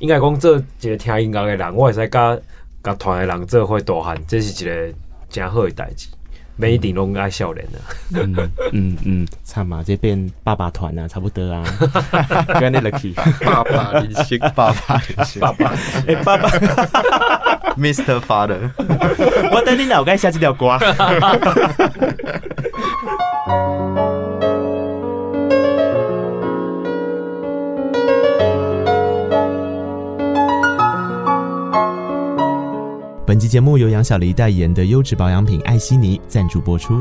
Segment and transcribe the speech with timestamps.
[0.00, 2.36] 应该讲做一个听音乐的人，我会使甲
[2.82, 4.92] 甲团的人做伙大汉，这是一个
[5.28, 6.08] 真好的代志。
[6.56, 7.80] 每一定拢爱少年啊，
[8.12, 8.36] 嗯
[8.72, 11.62] 嗯嗯，差嘛，这边爸爸团啊，差不多啊。
[12.60, 15.00] 跟那个 key，爸爸林星，爸爸
[15.40, 15.72] 爸爸，
[16.06, 16.50] 哎，爸爸
[17.78, 18.20] ，Mr.
[18.20, 18.70] Father，
[19.52, 20.78] 我等你老该下这条歌。
[33.30, 37.00] 本期节目由杨小黎代言的优质保养品艾希尼赞助播出。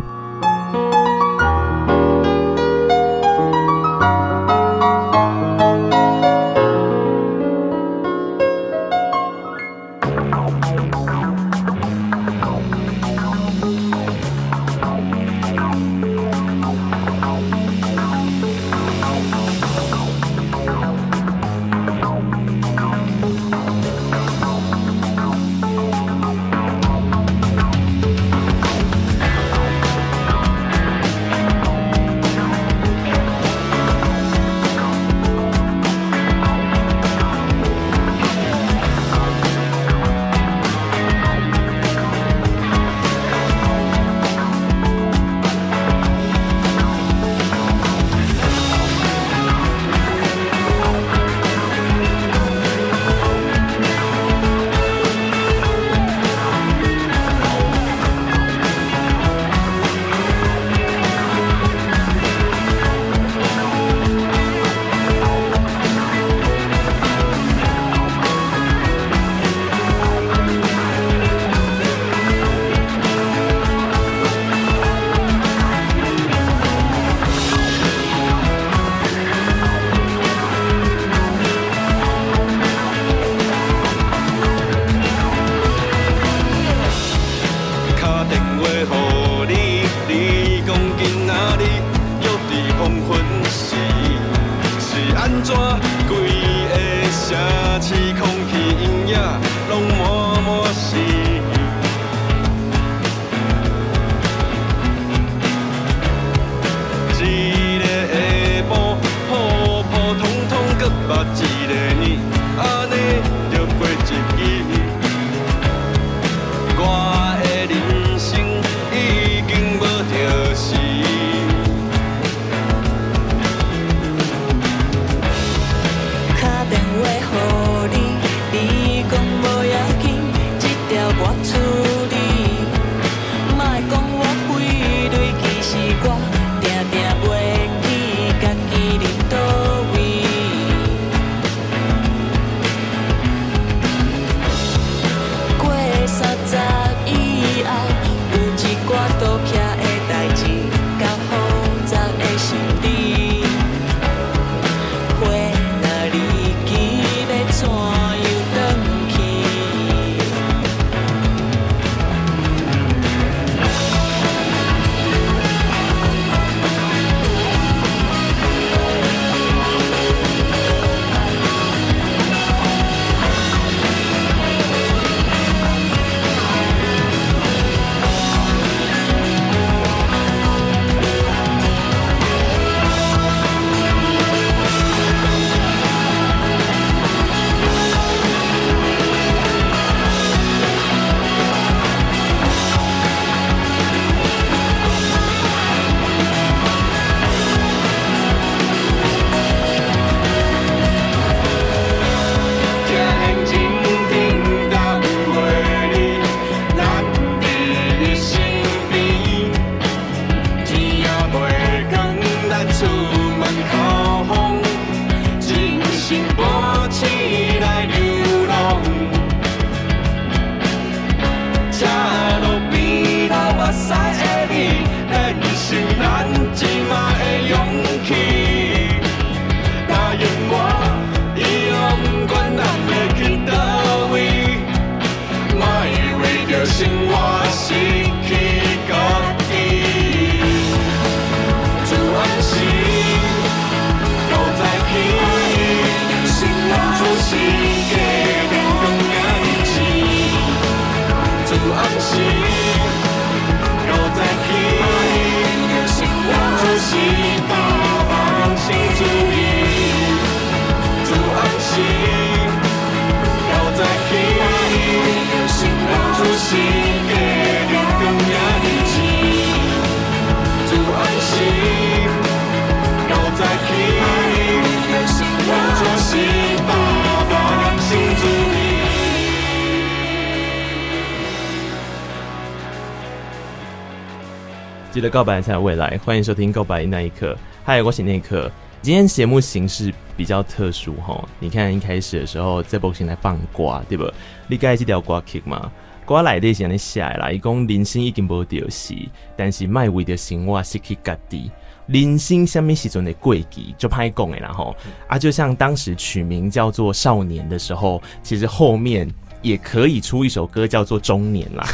[285.00, 287.31] 记得告白才有未来，欢迎收听《告白那一刻》。
[287.63, 288.51] 嗨，我是那一刻。
[288.81, 294.12] 今天节目形式比较特殊哈，你看一开始的时候，这部先来放歌，对不？
[294.50, 295.72] 你该这条歌曲嘛？
[296.06, 298.94] 歌来的是安尼写啦，伊讲人生已经无着死，
[299.38, 301.50] 但是卖为着生活失去家己。
[301.88, 304.75] 人生什么时阵的过期就歹讲的啦吼。
[305.07, 309.10] 啊，就像当时取名叫做《少年》的时候，其实后面。
[309.41, 311.68] 也可以出一首歌叫做《中年》啦。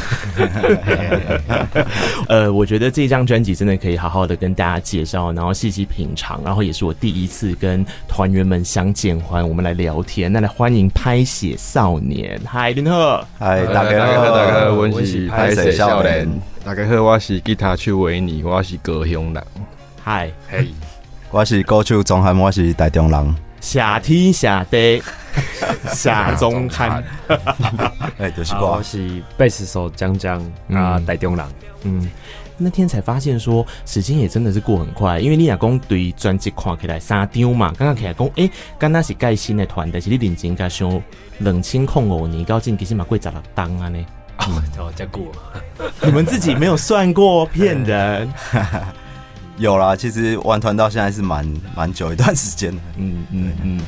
[2.28, 10.32] 呃，我觉得这张专辑真的可以好好的跟大家介绍，然后细细品尝，然后也是我第一次跟团员们相见欢，我们来聊天。
[10.32, 16.28] 那来欢迎拍写少年，嗨，林鹤，嗨，大家好，大家好，我是拍写少年，
[16.64, 19.44] 大家好，我是吉他手维尼，我是高雄人，
[20.02, 20.68] 嗨，嘿，
[21.30, 23.45] 我是歌手钟汉，我是台中人。
[23.60, 25.02] 下天下地，
[25.92, 27.02] 下中看。
[28.18, 31.46] 哎，就是我是贝斯手江江啊，台中人。
[31.82, 32.08] 嗯，
[32.56, 38.48] 那天才发现说，时间也真的是过很快，因为你俩讲对专辑看起来三张嘛，刚刚起来讲，哎，
[38.78, 41.02] 刚那是盖新的团，但是你认真加上，
[41.38, 43.98] 两千零五年到今其实嘛过十六档啊呢。
[44.78, 45.32] 哦，这过，
[46.02, 48.32] 你们自己没有算过，骗人。
[49.58, 52.82] 有啦，其实玩团到现在是蛮蛮久一段时间的。
[52.98, 53.80] 嗯嗯嗯。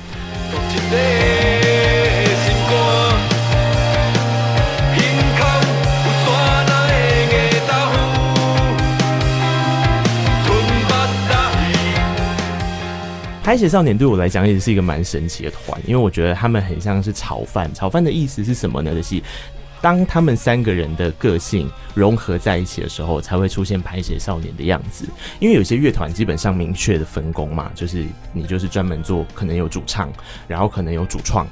[13.45, 17.71] 拍写少年对我来讲也是一个蛮神奇的团，因为我觉得他们很像是炒饭。
[17.75, 18.95] 炒饭的意思是什么呢？
[18.95, 19.23] 就是。
[19.81, 25.07] 当他们三个人的个性融合在一起的时候，才会出现拍写少年的样子。
[25.39, 30.13] 因为有些乐团基本上明确的分工嘛，就是你就是专门做，可能有主唱，
[30.47, 31.47] 然后可能有主创，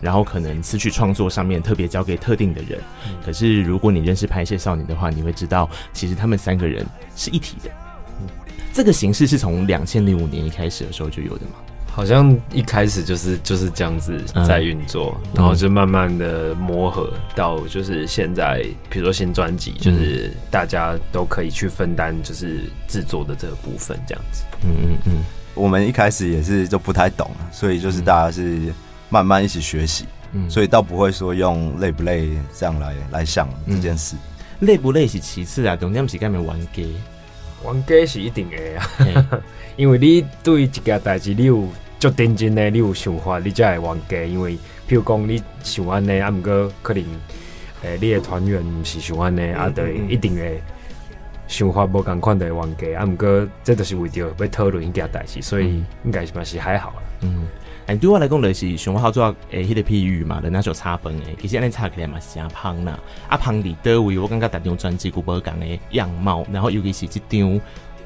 [0.00, 2.78] 然后可能词曲创作上面特别交给特定的人。
[3.08, 6.86] 嗯、可是如果你认识拍写少年的话，你会知道，其实他们三个人
[7.16, 7.70] 是一体的。
[8.20, 8.28] 嗯、
[8.72, 11.52] 这个形式是从两千零五年一开始的时候就有的嘛。
[12.00, 14.18] 好像一开始就是就是这样子
[14.48, 24.44] 在运作，嗯、然后就慢慢的磨合到就是现在，比如说新专辑，就是大家都可以去分担就是制作的这个部分这样子。
[24.64, 28.72] 嗯嗯嗯，我们一开始也是就不太懂，所以就是大家是
[29.10, 34.16] 慢慢一起学习，嗯，所以倒不会说用累不累这样来来想这件事，
[34.60, 36.88] 嗯、累不累是其次啊，重点是干没玩给。
[37.62, 39.42] 玩家是一定的啊，
[39.76, 41.68] 因为你对一件代志你有
[42.00, 44.24] 足认真的，你有想法，你才会冤家。
[44.24, 44.54] 因为
[44.88, 47.04] 譬如讲你想安尼，啊，毋过可能
[47.82, 50.62] 诶，你的团员毋是想安尼，啊，对，一定会
[51.46, 53.00] 想法无共款会冤家。
[53.00, 57.02] 啊，毋过这都是为着要讨论一件代志，所以应该是嘛是还好啦。
[57.20, 57.46] 嗯，
[57.86, 62.98] 哎，对我来讲就是想好做诶，迄个譬喻嘛，人家就差分诶，其实安尼差起来嘛是真胖啦。
[63.28, 67.60] 啊，胖伫倒位，我感觉逐张专辑有无共诶样貌，然后尤其是即张。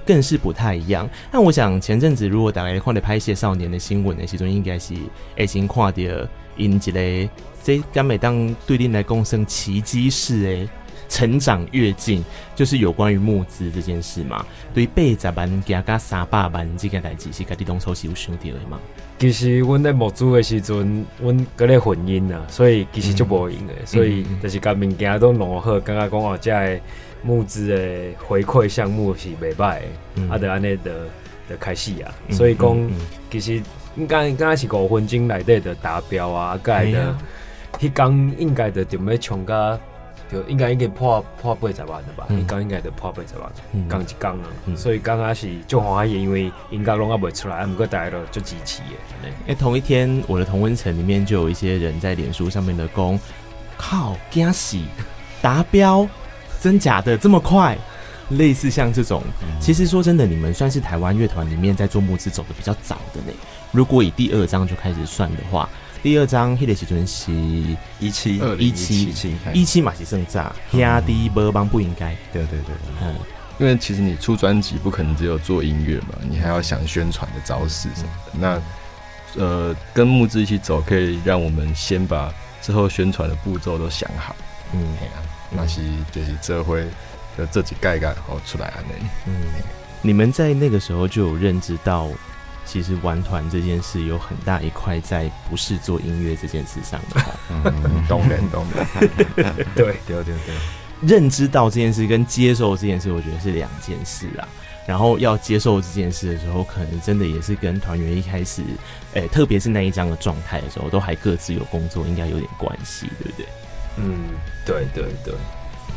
[0.06, 1.08] 更是不太一样。
[1.32, 4.94] 那我想前阵子如果大家看到拍戏少年的新闻的时候，应该是
[5.36, 7.30] 已经看到因一个
[7.62, 10.68] 这敢每当对恁来讲算奇迹式诶
[11.08, 12.22] 成长跃进，
[12.54, 14.44] 就是有关于募资这件事嘛。
[14.72, 18.78] 对八十万加加三百万这件代志，是家己当初是有想到的吗？
[19.18, 26.80] 其实阮在募资的时阵，阮搁咧婚姻啊，所以其实就无用的，所以就是甲物件都弄好，感觉讲哦，即个。
[27.24, 29.80] 募资的回馈项目是袂歹，
[30.16, 31.06] 嗯、啊，得安尼的
[31.48, 32.90] 的开始啊，嗯、所以讲、
[33.30, 33.62] 其实
[33.96, 37.16] 应该刚开始五分钟内底的达标啊，该的，
[37.78, 39.80] 迄工应该的就要冲甲，
[40.30, 49.30] 就应该应该破破八十万了吧，迄讲、嗯、应该得破八十万，讲一讲啊，嗯、所以刚开始就欢喜，因为应该拢还袂出来，啊，毋过大家都就支持的。
[49.46, 53.18] 哎，同一天我的同温层里面就有一些人在脸书上面的讲，
[53.78, 54.84] 靠，惊喜
[55.40, 56.06] 达标。
[56.64, 57.76] 真假的这么快？
[58.30, 59.22] 类似像这种，
[59.60, 63.26] 其实说真的，你们算是台湾乐团里面在做募资走的比较早的呢。
[63.70, 65.68] 如果以第二章就开始算的话，
[66.02, 67.30] 第二张《黑的时阵》是
[68.00, 69.14] 一七一七
[69.52, 72.16] 一七马戏盛炸，压低波帮不应该。
[72.32, 73.14] 对对对，嗯，
[73.58, 78.32] 因为其实你出专辑不可能只有做音乐嘛，你还要想宣传的招式什么的。
[79.36, 84.34] 那呃，跟募资一起走，可以让我们先把之后宣传的步骤都想好。
[84.72, 84.96] 嗯。
[85.56, 85.80] 那是
[86.12, 86.86] 就是这回
[87.36, 88.94] 就这几盖盖然后出来啊那
[89.26, 89.34] 嗯，
[90.02, 92.08] 你们在那个时候就有认知到，
[92.64, 97.24] 其实玩团这件事有很大一块在不是做音乐这件事上的。
[97.50, 98.86] 嗯，懂的懂的。
[99.74, 100.54] 对对对对，
[101.02, 104.48] 认知到这件事跟接受这件事，我觉得是两件事啊。
[104.86, 108.62] 然后要接受这件事的时候，可能真的也是跟团员一开始，
[109.14, 113.46] 哎、欸，特别是那一张的状态的时候，都还各自有工作，应该有点关系，对不对？
[113.96, 114.30] 嗯，
[114.66, 115.34] 对对对，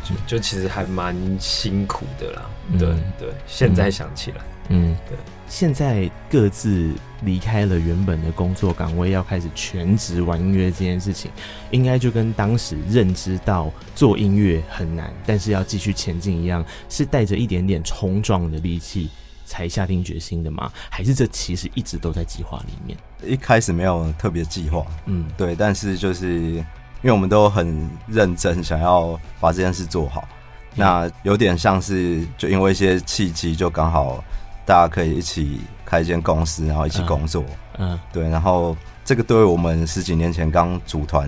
[0.04, 2.50] 就就其实还蛮辛苦的啦。
[2.70, 2.88] 嗯、对
[3.18, 5.16] 对，现在想起来，嗯，对。
[5.48, 11.30] 现在各自离开了原本的工作岗位，要开始全职玩音乐这件事情，
[11.70, 19.08] 应该就跟当时认知到做音乐很难，但是要继续前进一样，是带着一点点冲撞的力气
[19.46, 20.70] 才下定决心的吗？
[20.90, 22.98] 还是这其实一直都在计划里面？
[23.24, 26.62] 一开始没有特别计划，嗯，对，但是就是
[27.02, 30.28] 因为我们都很认真，想要把这件事做好，
[30.74, 34.22] 嗯、那有点像是就因为一些契机，就刚好。
[34.66, 37.42] 大家可以一起开一间公司，然后一起工作。
[37.78, 38.28] 嗯，嗯对。
[38.28, 41.26] 然后这个对于我们十几年前刚组团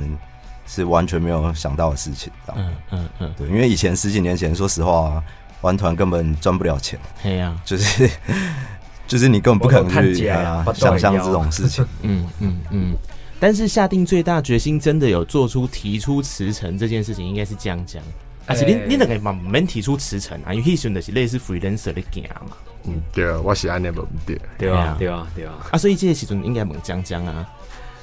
[0.67, 2.31] 是完全没有想到的事情。
[2.55, 5.25] 嗯嗯嗯，对，因为以前十几年前，说实话，
[5.63, 7.01] 玩团根本赚不了钱。
[7.23, 8.11] 对呀，就是
[9.09, 10.29] 就是你根本不可能去
[10.75, 11.83] 想象这种事情。
[12.03, 12.97] 嗯 嗯嗯。
[13.41, 18.03] 但是下定最大决心，真的有做出提出辞呈这件事情，应该是江江。
[18.47, 22.57] 而且你你那个嘛，没提出辞呈啊，因为他选的是类似 freelancer 的行嘛。
[22.85, 25.55] 嗯，对啊，我是安尼无对，对啊，对啊，对啊。
[25.71, 27.49] 啊，所以这个时阵应该问江江啊，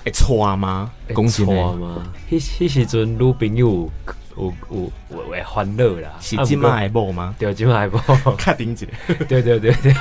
[0.06, 0.90] 会错吗？
[1.08, 2.04] 会错吗？
[2.32, 3.92] 迄迄时阵女朋友
[4.38, 7.36] 有有有会欢乐啦，是今麦还无吗？
[7.38, 8.00] 对，今麦还无，
[8.38, 8.86] 确定者。
[9.28, 9.94] 对对对对，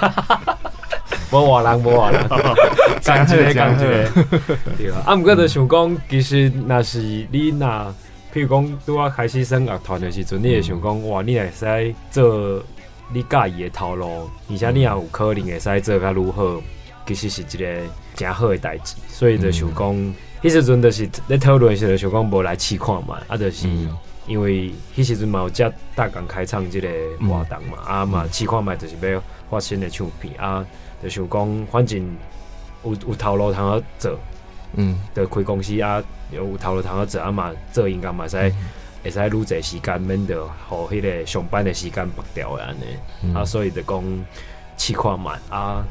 [1.30, 2.28] 无话人，无话人，
[3.04, 4.08] 感觉感觉。
[4.78, 6.98] 对啊，啊，毋过就想讲，其实那是
[7.30, 7.92] 你那，
[8.32, 12.62] 譬如讲，拄啊开始耍乐团的时阵，你会想讲，哇，你会使做。
[13.08, 16.60] 你介意的头路，而且你也有可能会使做较如何，
[17.06, 17.80] 其实是一个
[18.16, 18.96] 真好的代志。
[19.06, 19.94] 所以就想讲，
[20.42, 23.20] 迄时阵就是咧讨论时，就想讲无来试看嘛。
[23.28, 23.68] 啊，就是
[24.26, 25.62] 因为迄时阵嘛有只
[25.94, 26.88] 大港开唱即个
[27.20, 30.66] 活动嘛，嗯、啊嘛试看嘛，就是要发新的唱片啊，
[31.02, 32.00] 就想讲反正
[32.84, 34.18] 有有头路通好做，
[34.74, 38.52] 嗯，就开公司啊，有头路通好做啊嘛，做应该嘛使。
[39.04, 42.86] 会使愈侪时间，免得互迄个上班的时间白掉安尼，
[43.22, 44.02] 嗯、啊，所以就讲
[44.76, 45.84] 试看嘛啊，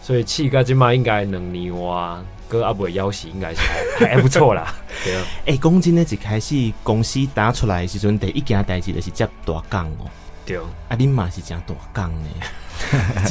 [0.00, 2.16] 所以试到即马应该两年外，
[2.48, 3.60] 搁还未夭死，应该是
[3.98, 4.74] 还 还不错啦。
[5.04, 10.08] 对啊，诶、欸，讲真的，一开始公司打出来的时阵，第一件代志就是接大岗哦。
[10.52, 12.28] 对，啊，恁嘛是真大岗呢。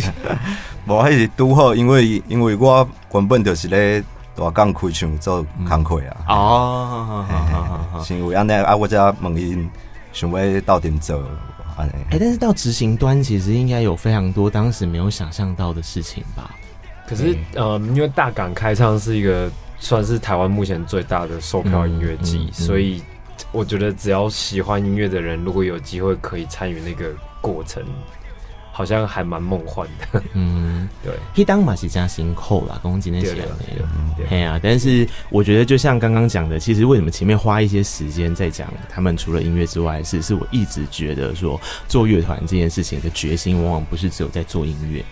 [0.87, 4.03] 无，还是拄好，因为因为我原本就是咧。
[4.33, 6.15] 大港开场做工课啊！
[6.29, 9.69] 哦，好好好好，是因为安尼啊，我才问因
[10.13, 11.21] 想要到点做
[11.75, 11.91] 安尼。
[12.11, 16.49] 哎，但是到执行端，其实应该有非常多当时没有想象到的事情吧？
[17.05, 23.03] 可是，呃，因为大港开唱是一个算是台湾目前最大的售票音乐季，所以
[23.51, 27.83] 我觉得只要喜欢音乐的人，如果有机会可以参与那个过程。
[28.74, 33.86] 好像还蛮梦幻的，嗯， 对，一当嘛是加辛苦啦，公今天写的那个，
[34.29, 45.03] 对啊，但是我觉得就像刚刚讲的，其实为什么前面花一些时间在讲他们除了音乐之外的事，是我一直觉得说做乐团这件事情的决心，往往不是只有在做音乐，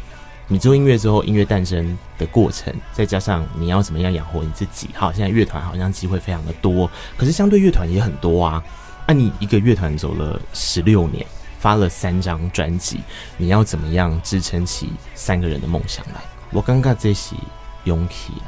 [0.49, 8.61] 你做音乐之后，音乐诞生的过程，再加上你要怎么样养活你自己，好，现在乐团好像机会非常的多，可是相对乐团也很多啊，
[9.07, 11.25] 那、你一个乐团走了十六年。
[11.59, 13.01] 发了三张专辑，
[13.35, 16.21] 你要怎么样支撑起三个人的梦想来？
[16.51, 17.35] 我刚刚这是
[17.83, 18.47] 勇气啊！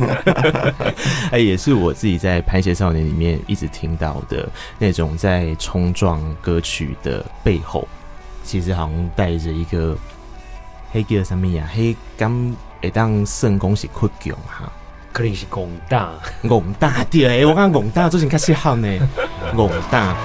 [1.30, 7.86] 哎，也是我自己在《拍谢少年》里面一直听到的那种在冲撞歌曲的背后，
[8.42, 9.94] 其实好像带着一个
[10.94, 11.68] 黑吉尔什么呀？
[11.74, 14.72] 迄敢会当算讲是哭强哈，
[15.12, 16.12] 可能是戆大
[16.44, 18.88] 戆大对，我刚刚广大最近开始好呢，
[19.56, 20.16] 戆大。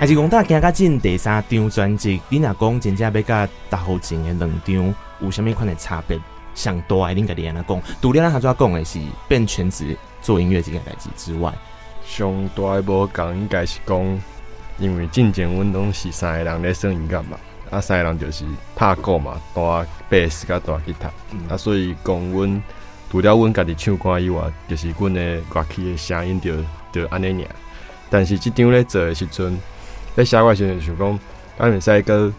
[0.00, 6.18] 还是讲大家加进第三张专辑，你若讲真正要甲大后前的两张有啥物款的差别？
[6.54, 11.52] 上多爱恁个连啊讲，除了咱合作讲的是变全职做音乐这件代志之外，
[12.02, 14.20] 上大的无讲应该是讲，
[14.78, 17.36] 因为进前阮拢是三个人咧耍音乐嘛，
[17.68, 22.62] 啊三个人就是拍鼓嘛，弹贝斯甲弹吉他，嗯、啊所以讲阮
[23.10, 26.54] 除了阮家己唱歌以外，就是阮的乐器的声音就
[26.90, 27.50] 就安尼尔，
[28.08, 29.60] 但是这张咧做的时阵。
[30.16, 31.18] 在写歌时阵想讲，
[31.58, 32.32] 咱会使个，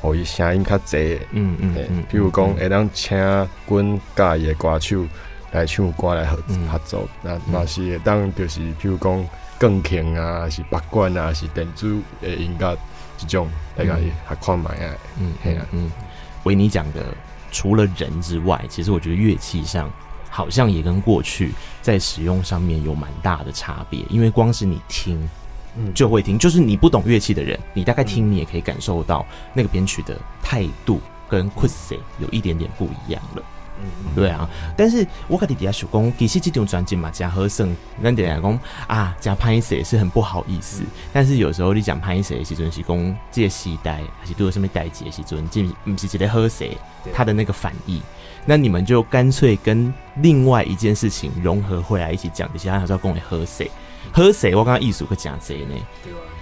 [0.00, 3.16] 互伊声音较侪，嗯嗯嗯，比如讲会当请
[3.66, 5.04] 阮家己的歌手
[5.52, 6.36] 来唱歌来合
[6.70, 12.76] 合作，那那是会当就是，比如讲钢琴啊，是八管啊，是电子的音乐
[13.16, 13.96] 这种，大家
[14.26, 15.90] 还看买啊，嗯，嘿啊，嗯，
[16.44, 17.02] 维尼讲的，
[17.50, 19.90] 除了人之外，其实我觉得乐器上
[20.28, 25.30] 好像也跟过去在使用上面有蛮大的差别，因为光是你听，嗯，
[25.94, 33.42] 就会听，就是你不懂乐器的人，你大概听你也可以感受到那个编曲的态度跟 quality 有一点点不一样了。
[33.78, 40.80] 嗯，对啊，但是我跟弟弟说讲，其实这张专辑嘛，加和声，咱点来讲啊，加拍摄是很不好意思。
[40.82, 46.66] 嗯、但是有时候你讲拍摄的时阵是讲这个时代还是都有什么代志的时阵，这不是一个和声，
[47.12, 48.00] 他的那个反义。
[48.46, 49.92] 那你们就干脆跟
[50.22, 53.66] 另外一件事情融合回来一起讲，其他还是要讲的和声，
[54.16, 55.74] 和谁我刚刚艺术会讲谁呢？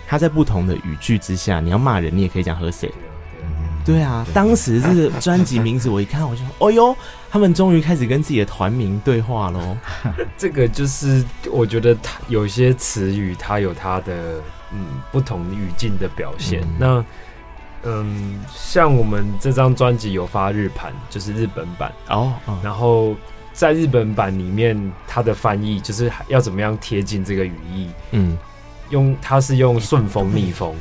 [0.07, 2.89] 他在不同的语句之下，你要骂人，你也可以讲喝谁。
[3.85, 6.97] 对啊，当时这个专辑名字我一看，我就说：“哦哟，
[7.33, 9.77] 他们终于开始跟自己的团名对话喽。
[10.39, 14.41] ”这个就是我觉得它有些词语，它有它的
[14.73, 16.61] 嗯不同语境的表现。
[16.63, 17.05] 嗯那
[17.87, 22.33] 嗯，像我们这张专辑有发日盘，就是日本版哦。
[22.47, 23.17] 哦然后
[23.55, 27.89] 在日本版里面，它的翻译就是要怎么样贴近这个语义？
[28.11, 28.37] 嗯，
[28.91, 30.75] 用它是用顺风逆风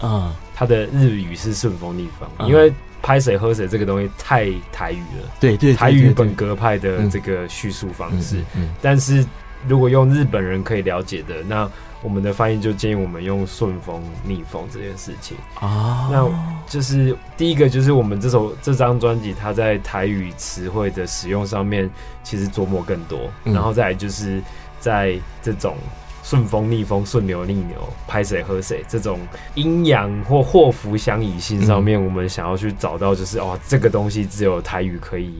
[0.00, 0.32] 啊。
[0.32, 2.70] 嗯他的日语是顺风逆风，嗯、因为
[3.00, 5.30] 拍谁喝谁这个东西太台语了。
[5.40, 8.44] 对对，台语本格派的这个叙述方式。
[8.82, 9.24] 但是
[9.66, 11.66] 如果用日本人可以了解的，那
[12.02, 16.08] 我们的翻译就建议我们用顺风逆风这件事情啊。
[16.10, 16.28] 那
[16.68, 21.90] 就是第一个，就是我们这首这张专辑，它在台语词汇的使用上面
[22.22, 23.18] 其实琢磨更多。
[23.44, 24.42] 嗯、然后再来就是
[24.78, 25.76] 在这种。
[26.22, 29.18] 顺风逆风，顺流逆流，拍谁喝谁，这种
[29.54, 35.32] 阴阳或祸福相倚性上面，我们想要去找到，就是哦，这个东西只有台语可以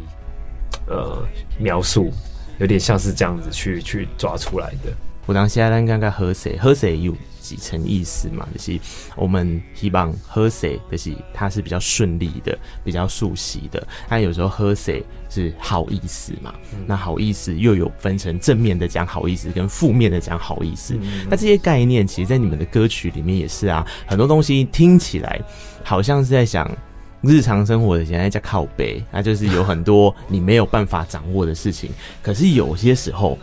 [0.88, 1.22] 呃
[1.58, 2.10] 描述，
[2.58, 4.90] 有点像是这样子去去抓出来的。
[5.26, 8.46] 我当下咱刚刚喝谁喝谁有几层意思嘛？
[8.52, 8.78] 就是
[9.16, 13.84] 我们希望喝谁，就是它是比较顺利的，比较熟悉的。
[14.08, 16.54] 但有时候喝谁是好意思嘛？
[16.72, 20.94] 嗯、那好意思又有分成正面的讲好意思，跟负面的讲好意思。
[21.00, 23.86] 嗯、那这些概念，其实，在你们的歌曲里面也是啊。
[24.06, 25.40] 很多东西听起来
[25.82, 26.70] 好像是在想
[27.22, 31.90] 日常生活的，现在叫靠背，那就是有很多你没有办法掌握的事情。
[32.22, 33.38] 可是有些时候，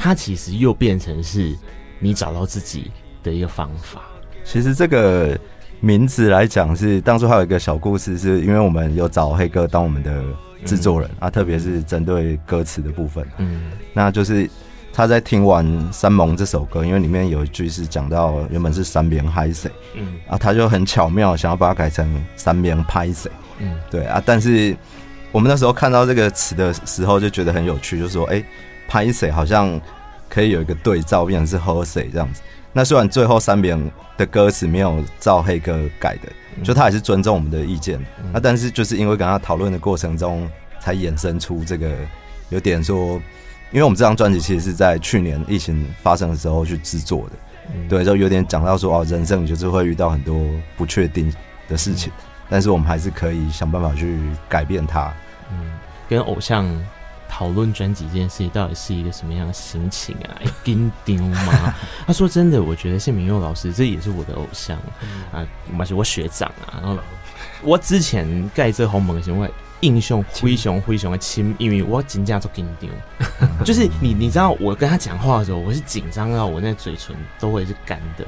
[0.00, 1.52] 它其实又变成是
[1.98, 2.90] 你找到自己
[3.24, 4.00] 的一个方法。
[4.44, 5.36] 其实这个
[5.80, 10.22] 名字来讲，是当初还有一个小故事，是因为我们有找黑哥当我们的
[10.64, 13.26] 制作人、嗯、啊，特别是针对歌词的部分。
[13.38, 14.48] 嗯，那就是
[14.92, 23.30] 他在听完《山盟》这首歌，因为里面有一句是讲到原本是三边嗨谁，嗯啊，他就很巧妙想要把它改成三边拍谁。
[23.58, 24.76] 嗯，对啊，但是
[25.32, 28.44] 我们那时候看到这个词的时候，就觉得很有趣，就是说，哎、欸，
[28.88, 29.80] 拍谁好像
[30.28, 32.40] 可以有一个对照，变成是喝谁这样子。
[32.72, 33.78] 那虽然最后三边
[34.16, 37.98] 的歌词没有照黑哥改的，就他还是尊重我们的意见。
[38.32, 40.48] 那但是就是因为跟他讨论的过程中，
[40.80, 41.90] 才衍生出这个
[42.50, 43.14] 有点说，
[43.72, 50.38] 因为我们这张专辑其实是在去年疫情发生的时候去制作的，对，就有点讲到说哦，人生就是会遇到很多
[50.76, 51.32] 不确定
[51.68, 52.12] 的事情，
[52.48, 55.12] 但是我们还是可以想办法去改变它。
[55.50, 55.72] 嗯，
[56.08, 56.66] 跟偶像。
[57.38, 60.42] 讨论专辑这件事情到底是一个什么样的心情啊？
[60.64, 61.72] 紧张吗？
[62.04, 65.46] 他说：“真的，我觉得谢明佑老师这也是我的偶像、嗯、啊，
[65.78, 66.82] 而且我学长啊。
[66.82, 66.98] 然后
[67.62, 69.48] 我之前盖这红门的时候，我
[69.82, 72.90] 印象灰熊灰熊的亲，因为我真正做紧张，
[73.64, 78.26] 就是你你知道，我跟他讲话的时候，我是紧张到我那嘴唇都会是干的。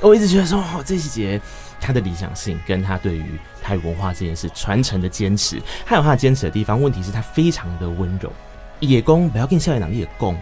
[0.00, 1.40] 我一直觉得说，哦，这细节
[1.84, 3.24] 他的理想性跟他对于
[3.62, 6.80] 台语文化这件事传承的坚持，还有他坚持的地方。
[6.80, 8.32] 问题是，他非常的温柔。
[8.80, 10.36] 也讲不要跟校园长你也讲，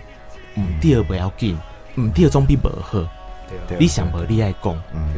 [0.54, 1.58] 嗯，第二不要紧，
[1.96, 3.00] 嗯，第二总比不好。
[3.68, 5.12] 对，你想无你爱讲，嗯，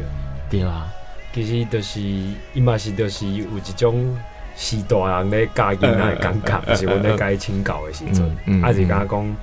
[0.49, 0.91] 对啊。
[1.33, 4.17] 其实就是伊嘛是就是有一种
[4.55, 9.35] 是大人咧教囡仔的感觉，就是阮咧教请教的时阵，还是甲讲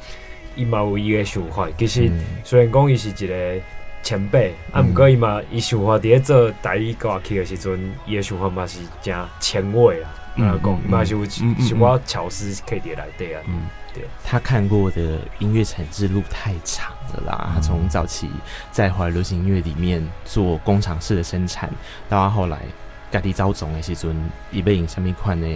[0.56, 1.68] 伊嘛有伊个想法。
[1.78, 2.10] 其实
[2.44, 3.60] 虽然讲伊是一个
[4.02, 10.10] 前辈，啊，毋过伊嘛伊想法伫咧做台语歌曲的时阵，伊的想法嘛是真前卫啊。
[10.34, 13.42] 嗯，讲嘛是有是我巧思可以叠来对啊。
[13.46, 13.60] 嗯，
[13.92, 14.02] 对。
[14.24, 17.52] 他看过的音乐产制路太长了啦。
[17.54, 18.30] 他从早期
[18.70, 21.70] 在华语流行音乐里面做工厂式的生产，
[22.08, 22.62] 到他后来
[23.10, 24.16] 家己招总的时阵，
[24.50, 25.46] 伊要用什么款的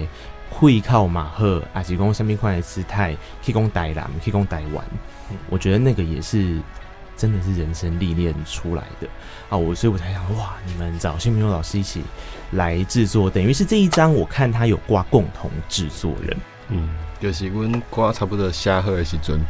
[0.50, 4.84] 会靠马赫，还是讲什么款的姿态去讲台南，去讲台湾。
[5.48, 6.60] 我觉得那个也是
[7.16, 9.08] 真的是人生历练出来的
[9.48, 9.56] 啊。
[9.56, 12.02] 我所以我才想，哇，你们找谢铭祐老师一起。
[12.52, 16.36] 来制作，等于是这一张，我看他有挂共同制作人，
[16.68, 19.40] 嗯，就是阮挂差不多下课的时阵，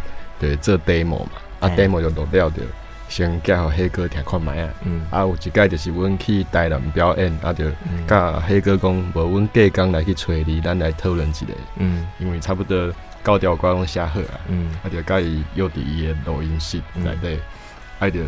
[0.40, 2.62] 对，做 demo 嘛，啊，demo 就录了的，
[3.06, 4.70] 先介互黑哥听看麦啊。
[4.84, 7.66] 嗯，啊，有一届就是阮去台南表演，啊，就
[8.08, 11.44] 甲黑哥讲，无阮隔工来去找你，咱来讨论一下。
[11.76, 12.90] 嗯，因为差不多
[13.22, 14.40] 九条歌拢写好啊。
[14.48, 17.38] 嗯，啊，就甲伊约伫伊诶录音室内底，
[17.98, 18.20] 爱着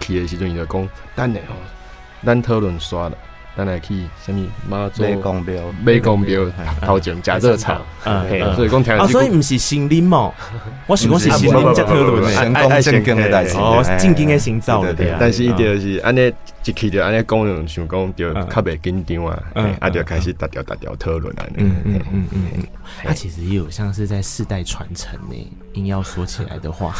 [0.00, 1.54] 去的时阵伊就讲，等下吼，
[2.24, 3.18] 咱讨论煞了。
[3.56, 6.44] 咱来去什么妈祖买公标，买公标
[6.82, 7.80] 头前加热炒，
[8.56, 8.92] 所以讲听。
[8.96, 10.32] 啊，所以毋是心灵嘛，
[10.88, 15.14] 我是讲是心灵在讨论先讲正经的代志，哦，正经的心造的对。
[15.20, 16.32] 但是伊就是安尼
[16.64, 19.42] 一去就安尼讲，想讲就较袂紧张啊，
[19.78, 21.46] 啊就开始逐条逐条讨论啊。
[21.54, 22.62] 嗯嗯嗯嗯嗯，
[23.04, 26.92] 他其实也有像是在世代传承呢，硬要说起来的话，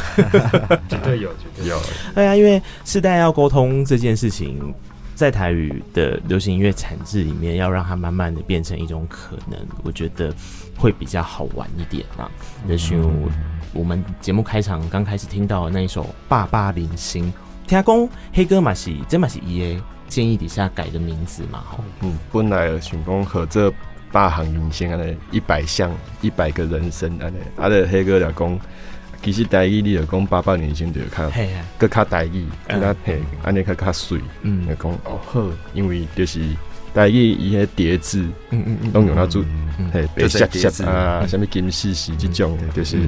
[0.89, 1.81] 绝对有，绝对有。
[2.15, 4.73] 对啊，因为世代要沟通这件事情。
[5.15, 10.35] 在台语的流行音乐产制里面，要让它慢慢的变成一种可能，我觉得
[10.77, 12.31] 会比较好玩一点啊。
[12.67, 12.95] 那是
[13.73, 17.33] 我们节目开场刚开始听到的那一首《爸爸零星》，
[17.69, 21.63] 听讲黑哥嘛是真嘛是伊的建议底下改的名字嘛？
[21.71, 23.73] 吼，嗯，本来想讲和这
[24.11, 25.01] 八行零星啊，
[25.31, 28.61] 一百项一百个人生啊，啊的黑哥来讲。
[29.25, 31.33] 其实台语你著讲八百年前就较，
[31.79, 36.41] 搁较台语，搁较嘿，安尼较较水，嗯，讲哦好，因为就是
[36.93, 39.43] 台语伊迄叠字，嗯嗯嗯，拢用来做，
[39.91, 42.99] 嘿，白色色啊，啥物金丝丝即种，就是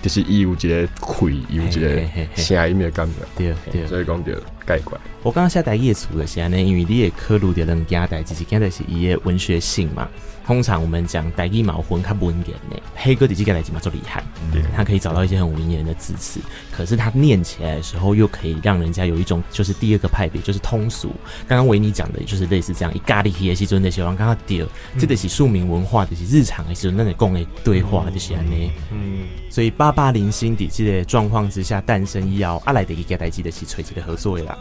[0.00, 2.02] 就是伊有一个气，有一个
[2.36, 5.00] 声音的感觉，对对，所以讲着改观。
[5.24, 10.08] 我刚刚写台语的词的是安尼，因为你也刻录着两件代志，一件代是伊的文学性嘛。
[10.48, 16.40] 通常我们讲台语毛，混较文言呢，黑哥的这个代志嘛，就厉害，对，他可以找到一些很文言的字词，
[16.72, 21.14] 可是他念起来的时候，又可以让人家有一种就是第二个派别，就是通俗。
[21.46, 34.56] 刚刚维尼讲的，就是类似这样，一咖喱黑的时阵的时候，刚刚第二，这个是庶民文化的，是日常的时候那里讲的对话就是安尼，嗯，所以八八零星的这的状况之下诞生以后，阿来的一个代志的是垂直的合作啦，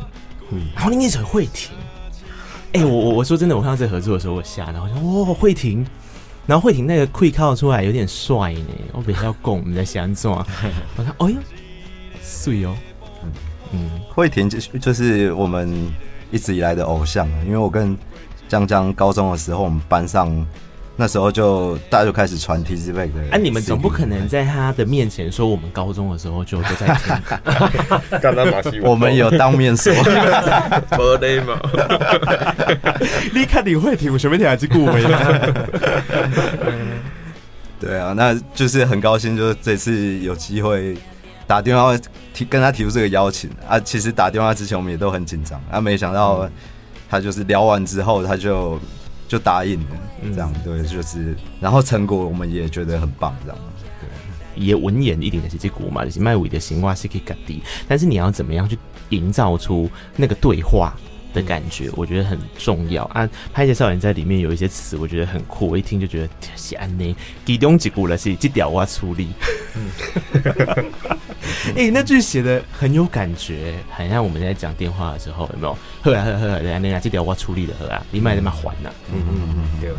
[0.51, 1.71] 嗯，然后你一直会停。
[2.73, 5.85] 哎、欸，我我我说真的，我看到这合作的时候，我吓到，我想哇，慧婷，
[6.45, 10.45] 然后慧婷那个 quick 靠出来有点帅呢，我比较拱，你在想怎么？
[10.97, 11.37] 我说，哎呦，
[12.21, 12.75] 碎哦，
[13.71, 15.91] 嗯，慧婷就就是我们
[16.31, 17.97] 一直以来的偶像，因为我跟
[18.47, 20.45] 江江高中的时候，我们班上。
[20.99, 23.21] 那时候就大家就开始传 Tizzy Bac 的。
[23.29, 26.87] 哎，你们总不可能在他的面前说我们高中的时候就都在
[28.63, 28.81] 听。
[28.81, 29.93] 我们有当面说。
[30.89, 31.61] 不对嘛？
[33.31, 35.03] 你看你会听，我随便听还是顾问。
[37.79, 40.97] 对啊，那就是很高兴，就是这次有机会
[41.45, 41.95] 打电话
[42.33, 43.79] 提跟他提出这个邀请啊。
[43.79, 46.49] 其实打电话之前我们也都很紧张啊，没想到
[47.07, 48.79] 他就是聊完之后他就。
[49.27, 49.97] 就答应了，
[50.33, 53.57] 这样对，就是，然后成果我们也觉得很棒，这样。
[53.99, 58.77] 对，也文言一点的是这股嘛，就是卖尾的行话是可以改的，但是你要怎么样去
[59.09, 60.95] 营造出那个对话
[61.33, 63.29] 的感觉，我觉得很重要啊。
[63.53, 69.27] 拍谢少年在里面有一些词，我觉得很酷，我一听就觉得是安内，其中一句了是这条我处理。
[71.75, 75.77] 哎、欸，那句写的很有感觉，很像我们在讲电话的时候，有没有？
[76.01, 78.91] 呵啊呵啊呵啊，那那这条我处理的呵啊，你买那么还呢？
[79.13, 79.91] 嗯嗯嗯嗯，对。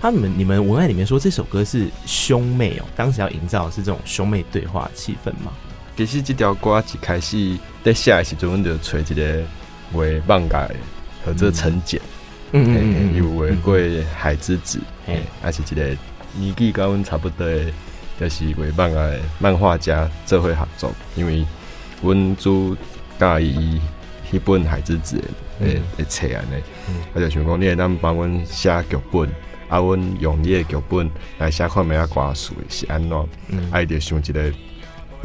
[0.00, 5.50] 他们你们文案里面说这首歌是兄妹哦，当时要营造的是这种兄妹对话气氛吗？
[5.96, 9.42] 其实这条歌一开始在写的时候，我们就吹一个
[9.94, 10.68] 为放假
[11.24, 12.00] 和这陈简，
[12.52, 13.78] 嗯嗯嗯，有为过
[14.14, 15.96] 海之子，哎，而且这个
[16.34, 17.46] 年纪跟我们差不多。
[18.20, 21.44] 就是为漫画漫画家做伙合作，因为
[22.02, 22.76] 阮主
[23.18, 23.80] 甲伊
[24.30, 25.16] 迄本《海之子》
[25.64, 26.62] 诶诶册安尼，
[27.12, 29.28] 我就想讲你会当帮阮写剧本，
[29.68, 33.18] 啊，阮用你诶剧本来写看咩啊歌词是安怎，
[33.72, 34.50] 啊，伊就想一个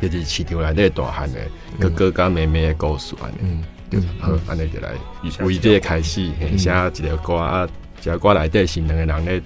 [0.02, 1.47] 就是市场内底大汉诶
[1.80, 4.91] 哥哥甲妹妹诶故事安尼，嗯，好，安尼就来
[5.45, 7.67] 为这个开始写一个歌啊，
[8.02, 9.41] 一个歌内底是两个人咧。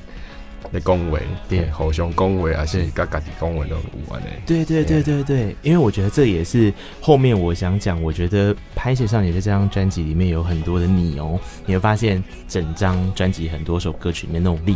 [0.74, 4.28] 的恭维，对，互相恭维，还是甲家己恭维都有关的。
[4.46, 14.76] 对对对对对，因为我觉得这也是后面我想讲，我觉得拍摄上也在这张专辑里面有很多的你哦，你会发现整张专辑很多首歌曲里面那种力，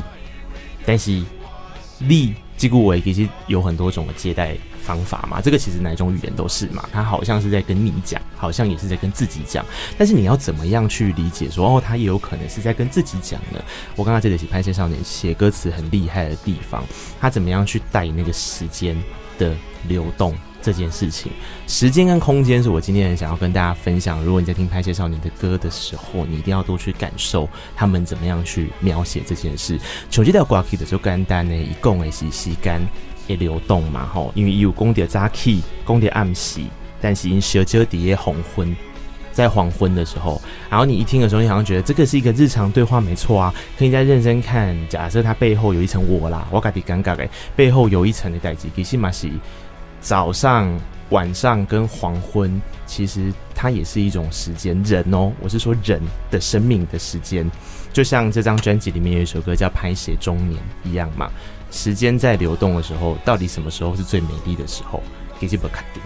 [0.85, 1.19] 但是
[2.01, 4.55] 力即故为其实有很多种的接待
[4.87, 9.65] 方法嘛，这个其实哪种语言都是嘛，他好像是在跟你讲，好像也是在跟自己讲，
[9.97, 13.61] 但是你要怎么样去理解说哦，他也有可能是在跟自己讲呢。
[13.97, 16.81] 我刚刚这里是拍谢少年写歌词很厉害的地方，
[17.19, 18.95] 他怎么样去带那个时间
[19.37, 19.53] 的
[19.89, 21.31] 流动这件事情，
[21.67, 24.23] 时间跟空间是我今天很想要跟大家分享。
[24.23, 29.77] 如果你在听拍谢少年的歌的时候，你一定要多去感受他们怎么样去描写这件事。
[30.09, 32.81] 手机的挂起的就简单呢，一共的是时间。
[33.27, 34.05] 会流动嘛？
[34.13, 36.61] 吼，因为有讲到早起，讲到暗时，
[37.01, 38.75] 但是因小少伫个黄昏，
[39.31, 43.53] 在黄昏的时候，然后你一听的时候，你好像觉得这个是一个日常对话，没错啊。
[43.77, 49.29] 可以再认真看，假设它背后有一层我啦，我感觉尴尬诶，背后有一层的代际，其实嘛是
[49.99, 50.67] 早上、
[51.09, 54.81] 晚上跟黄昏，其实它也是一种时间。
[54.83, 57.49] 人哦，我是说人的生命的时间，
[57.97, 61.31] 就像这张专辑里面有一首歌叫《拍写中年》一样嘛。
[61.71, 65.01] 时间在流动的时候，到底什么时候是最美丽的时候？
[65.39, 66.03] 其实不肯定。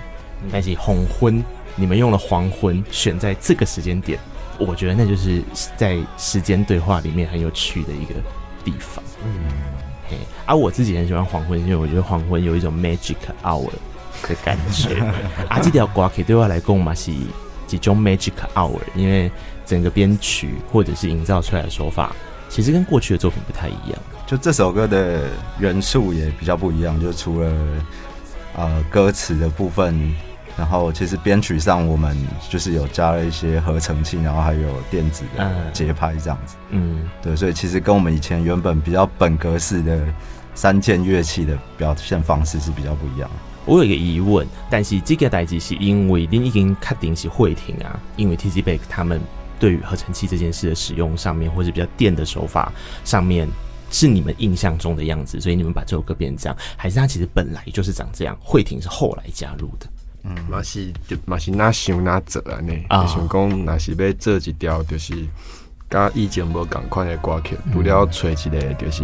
[0.50, 1.44] 但是黄昏，
[1.76, 4.18] 你们用了黄昏选在这个时间点，
[4.58, 5.44] 我觉得那就是
[5.76, 8.14] 在时间对话里面很有趣的一个
[8.64, 9.04] 地方。
[9.26, 9.52] 嗯，
[10.10, 13.70] 嘿，而、啊、我自己很喜欢黄昏，因为我觉得黄昏有一种 magic hour。
[14.30, 14.96] 的感觉
[15.50, 17.12] 啊，这条歌曲对我来讲嘛是
[17.68, 19.30] 几种 magic hour，因为
[19.72, 22.14] 整个编曲或者是营造出来的手法，
[22.50, 23.98] 其实跟过去的作品不太一样。
[24.28, 25.30] 就这首歌的
[25.60, 27.54] 元素也比较不一样，就除了
[28.58, 30.14] 呃歌词的部分，
[30.58, 32.18] 然后其实编曲上我们
[32.50, 36.58] 就是有加了一些合成器，然后还有电子的节拍这样子。
[36.72, 40.02] 嗯，对，所以其实跟我们以前原本比较本格式的
[40.54, 43.32] 三件乐器的表现方式是比较不一样。
[43.64, 49.22] 我有一个疑问，但是这个代志是因为您已经确定是会停啊，因为 Tizzy Bac 他们
[49.62, 52.74] 对于合成器这件事的使用上面，或者比较电的手法
[53.06, 53.48] 上面，
[53.92, 58.36] 是你们印象中的样子，所以你们把这首歌变成这样，还是它其实本来就是长这样？
[58.42, 59.86] 慧婷是后来加入的。
[60.24, 62.74] 嗯，嘛是就嘛是哪想哪做啊呢？
[63.08, 65.28] 想讲那是要做一条就是。
[65.92, 69.04] 甲以前无共款的歌曲，除了找一个就是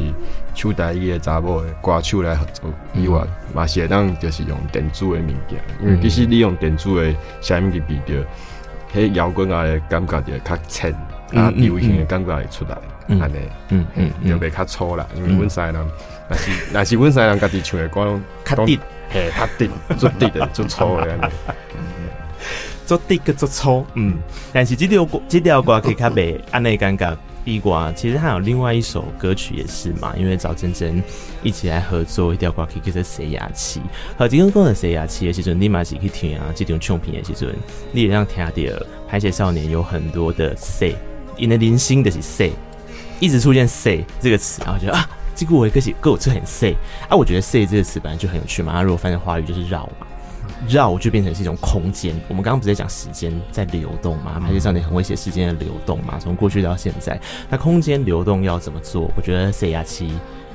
[0.56, 8.26] 手台伊的查某的歌手来合作以外，嘛是会当就是用电子的物件，因为其实你用电子的声音去比着，
[8.94, 10.92] 迄摇滚啊的感觉就较轻，
[11.34, 12.78] 啊流行的感觉会出来，
[13.20, 13.36] 安尼，
[13.70, 15.06] 嗯嗯，就袂较粗啦。
[15.16, 15.88] 因为阮三个人，
[16.30, 21.34] 若是 若是阮西人家己唱的歌，较直，嘿，较低，做低的做粗的安尼。
[22.86, 24.18] 做第一个做粗，嗯，
[24.54, 27.14] 但是这条歌这条歌可以较袂安内尴尬。
[27.48, 31.02] 地瓜其实还有另外一首歌曲也是嘛，因为找真真
[31.42, 33.80] 一起来合作一条歌曲叫做《洗牙器》。
[34.18, 37.56] 好，今天讲的洗牙器的时阵，你嘛是去听啊，这种唱片的时阵，
[37.94, 38.52] 你也让听到
[39.08, 40.94] 拍写少年有很多的 say，
[41.38, 42.52] 因为零星的是 say，
[43.22, 46.76] 一直出现 say 这个词，然后觉得啊，这个我一个是够就很 say
[47.08, 50.07] 啊，我觉得 say 这个词本来就很有趣嘛，它如果翻成华语就是绕嘛。
[50.68, 52.16] 绕就变成是一种空间。
[52.28, 54.40] 我们刚刚不是在讲时间在流动吗？
[54.40, 57.20] 拍写少年很会写时间的流动嘛，从过去到现在。
[57.50, 59.12] 那空间流动要怎么做？
[59.16, 60.08] 我觉得《C R 七》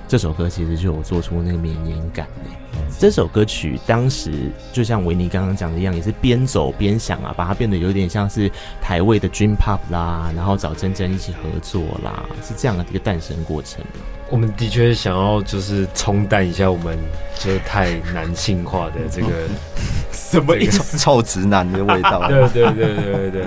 [0.08, 2.50] 这首歌其实就有做出那个绵延感呢。
[2.98, 4.30] 这首歌曲当时
[4.72, 13.82] 就像维尼刚刚讲的一样，也是边走边想啊，把它变得有点像是台味的 Dream Pop 啦，然后找珍珍一起合作啦，是这样的一个诞生过程。
[14.30, 16.96] 我们的确想要就是冲淡一下我们
[17.38, 19.28] 就是太男性化的这个
[20.12, 20.84] 什么一种？
[20.96, 22.26] 臭直男的味道。
[22.30, 23.46] 对对对对对对，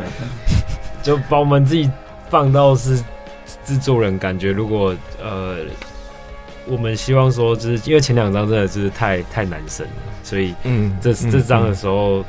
[1.01, 1.89] 就把我们自己
[2.29, 2.97] 放到是
[3.63, 5.57] 制作人，感觉如果呃，
[6.67, 12.25] 我们希望说，就是因为前两张真的就是太太男生了，所以嗯，这这张的时候，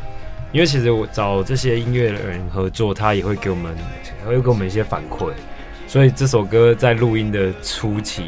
[0.52, 3.76] 因为其实我找这些音乐人合作，他也会给我们，
[4.26, 5.30] 会给我们一些反馈。
[5.88, 8.24] 所以这首歌在录音的初期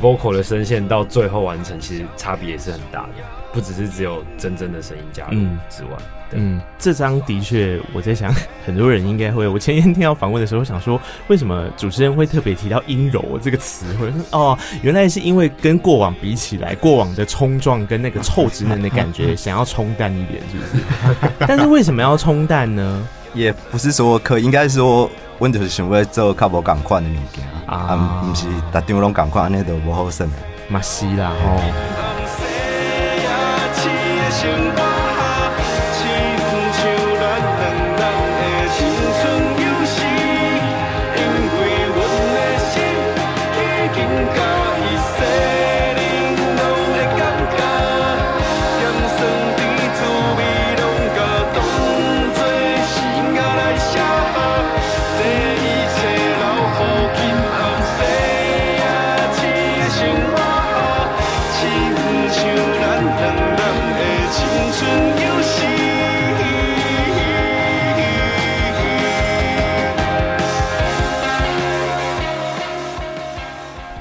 [0.00, 3.12] ，vocal 的声线到最后完成，其实差别也是很大的，
[3.52, 5.90] 不只是只有真正的声音加入之外。
[6.32, 8.34] 嗯，这张的确，我在想，
[8.66, 9.46] 很多人应该会。
[9.46, 13.86] 我前天听到访问的时候，想说，为什么主持人会特别提到“阴柔”这个词？
[13.94, 21.32] 或者说，哦，原来是因为跟过往比起来，过往的冲撞跟那个臭直男的感觉， 想要冲淡一点，是不是？
[21.46, 23.08] 但是为什么要冲淡呢？
[23.36, 25.08] 也不是说可，应该说。
[25.38, 30.26] 阮就是想要做较无共款的物件啊，毋是逐张拢共款，安尼都无好耍。
[30.70, 32.15] 嘛是啦吼。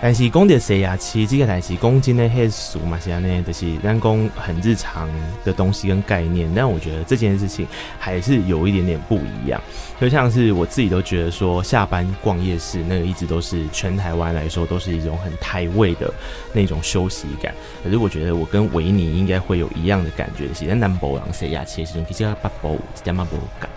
[0.06, 5.10] 但是讲到洗牙器，这个代志讲真的很俗嘛，是安尼，就是咱讲很日常
[5.44, 6.48] 的东西跟概念。
[6.54, 7.65] 但我觉得这件事情
[7.98, 9.60] 还是有一点点不一样。
[10.00, 16.13] 就像是我自己都觉得说，下班逛夜市那个一直都是全台湾来说都是一种很台味的
[16.54, 17.52] 那种休息感。
[17.84, 23.68] 可是我觉得我跟维尼应该会有一样的感觉，是在南部人洗牙器的时候，其实要把保这点嘛不感。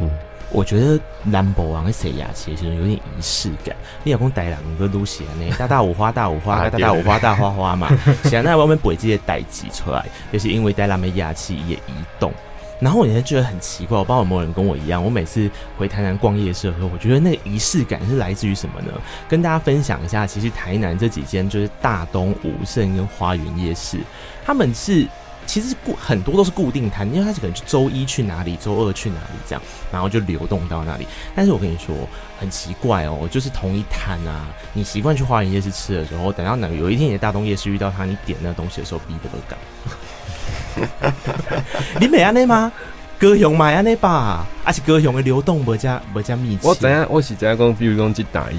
[0.00, 0.10] 嗯。
[0.52, 3.74] 我觉得南博王的洗牙其实有点仪式感。
[4.02, 7.88] 你老公带两个露西呢，大大五花 大五花，大大五花大花花嘛。
[8.24, 12.32] 现在外面不会直接带挤出来，就是因为带他们牙齿也移动。
[12.80, 15.04] 然后我也觉得很奇怪，我不知道有没有人跟我一样。
[15.04, 18.92] 我每次回台南逛夜市的时候，我觉得那个仪式感是来自于什么呢？
[19.28, 23.98] 跟大家分享一下，其实台南这几间就是大东、武圣跟花园夜市，
[24.44, 25.06] 他们是。
[25.50, 29.60] 其实固很多都是固定摊，因为他是可能周一去哪里，周二去哪里这样，
[29.90, 31.04] 然后就流动到那里。
[31.34, 31.92] 但是我跟你说，
[32.38, 41.12] 很奇怪哦，就是同一摊啊，你习惯去花园夜市吃的时候，等到哪有一天你在大东夜市遇到他，你点那个东西的时候，逼得都赶。
[42.00, 42.70] 你没安内吗？
[43.18, 46.60] 高雄买安内吧，而且高雄的流动不加不加密集。
[46.62, 47.04] 我怎样？
[47.10, 47.74] 我是怎样讲？
[47.74, 48.56] 比如讲去打一。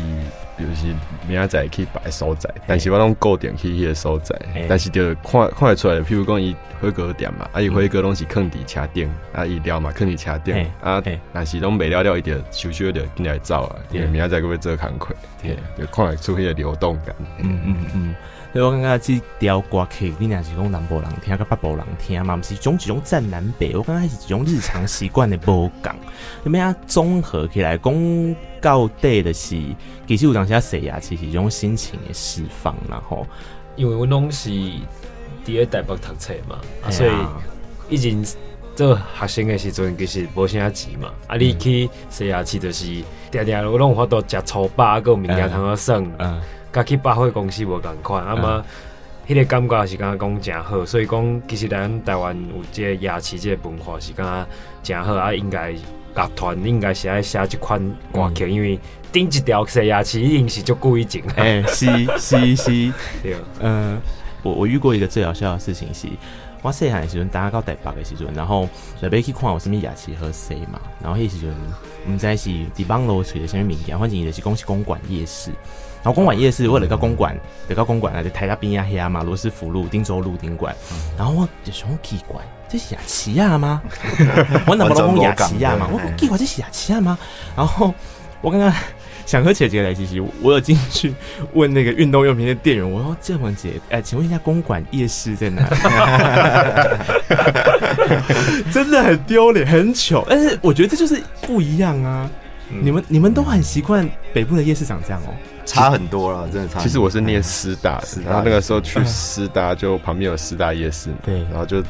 [0.61, 0.85] 就是
[1.27, 11.01] 明仔载去摆所在，但是我拢固定去迄个所在，但是就看看会出来，譬如讲伊火锅店嘛，啊伊火锅拢是囥伫车顶，啊伊料嘛囥伫车顶，啊
[11.33, 18.15] 但是拢卖了了，伊就收收着进来走啊，因为明仔载佫要做工课，对，就看会出迄个流动感，嗯嗯嗯。
[18.53, 23.73] 所以我感觉这条歌曲，你若是讲南部人听，甲北部人听嘛，不是种几种战南北。
[23.75, 25.93] 我感觉是一种日常习惯的无共。
[26.43, 29.57] 有没有综合起来讲到底的是，
[30.05, 33.25] 其实有当时洗牙其实一种心情的释放，然后
[33.77, 37.11] 因为我拢是伫个台北读册嘛，啊、所以
[37.87, 38.21] 以前
[38.75, 41.09] 做学生的时阵其实无啥钱嘛。
[41.27, 42.83] 啊，你去洗牙其就是
[43.31, 46.03] 定定我拢有法度食粗饱，有物件通好耍。
[46.19, 48.65] 嗯甲去百货公司无共款，啊嘛，
[49.27, 54.47] 迄个感觉是感觉讲诚好，所以讲其实咱台湾有即个牙齿即个文化是感觉
[54.83, 55.73] 诚好啊，应该
[56.15, 57.79] 乐团应该是爱写即款
[58.13, 58.79] 歌曲，因为
[59.11, 61.21] 顶一条洗牙齿一定是足贵种。
[61.35, 61.85] 哎，是
[62.17, 63.99] 是是， 对，嗯，
[64.43, 66.07] 我我遇过一个最好笑的事情是，
[66.61, 68.67] 我细汉的时阵，大家到台北的时阵，然后
[69.01, 71.49] 来要去看有什么牙齿好洗嘛，然后迄时阵
[72.07, 75.51] 毋知是伫网络找的什么物件，反正伊就是讲是公馆夜市。
[76.03, 77.37] 然后公馆夜市，为了到公馆，
[77.67, 80.75] 得到公馆来，就台大边呀黑呀嘛，罗斯福路、汀州路、丁馆。
[81.17, 83.81] 然后我就想奇怪，这是雅琪亚吗？
[84.65, 85.87] 我哪不能讲雅琪亚嘛？
[85.91, 87.17] 我奇怪，这是雅琪亚吗？
[87.55, 87.93] 然后
[88.41, 88.73] 我刚刚
[89.27, 91.13] 想和姐姐来，其实我有进去
[91.53, 95.75] 问那个运动用品的店员，我说：“建文姐，哎，请问一下公馆夜市在哪里？”
[98.73, 100.25] 真的很丢脸，很糗。
[100.27, 102.29] 但是我觉得这就是不一样啊！
[102.71, 105.33] 嗯、你们你们都很习惯北部的夜市长这样哦。
[105.65, 106.79] 差很多了，真的差。
[106.79, 111.83] 其实我是念师大的，然后那个时候去师大，就旁边有师大夜市，对，然后就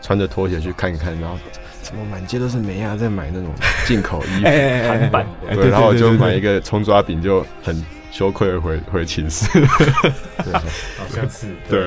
[0.00, 1.36] 穿着拖鞋去看一看，然后
[1.82, 3.50] 怎么满街都是美亚在买那种
[3.86, 4.44] 进口衣服，
[4.88, 7.84] 韩 版，对，然后我就买一个葱抓饼，就很。
[8.10, 11.46] 羞愧回回寝室，对，好像是。
[11.68, 11.80] 对，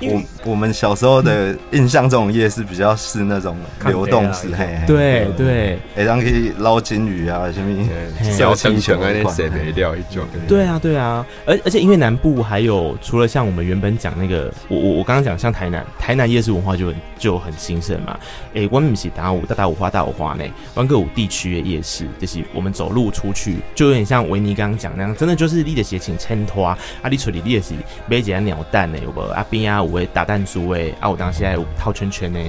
[0.00, 7.86] 嗯，我我们小时候的印象，这种夜市比较是那种流动式，嘿，对对，哎，当可以捞金鱼啊，什么
[8.32, 18.18] 小青泉啊，那些没料一种，对啊对啊，而而且因为南部还有除了像我们原本讲那个，我我我刚刚讲像台南，台南夜市文化就就很兴盛嘛，
[18.54, 25.33] 哎，我们不是大五大大五花大五花呢，湾歌五地区的夜市，就是我们走路出去，就有点像维尼刚刚讲那样，真的。
[25.34, 26.78] 就是你的鞋请衬托啊，
[27.10, 27.74] 你出去你也是
[28.08, 29.20] 买一个鸟蛋的，有无？
[29.32, 32.40] 啊边啊有个打弹珠诶，啊有当时还有套圈圈的，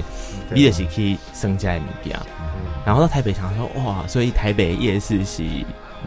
[0.50, 2.18] 你也是去升价的物件。
[2.84, 5.42] 然后到台北想说哇，所以台北夜市是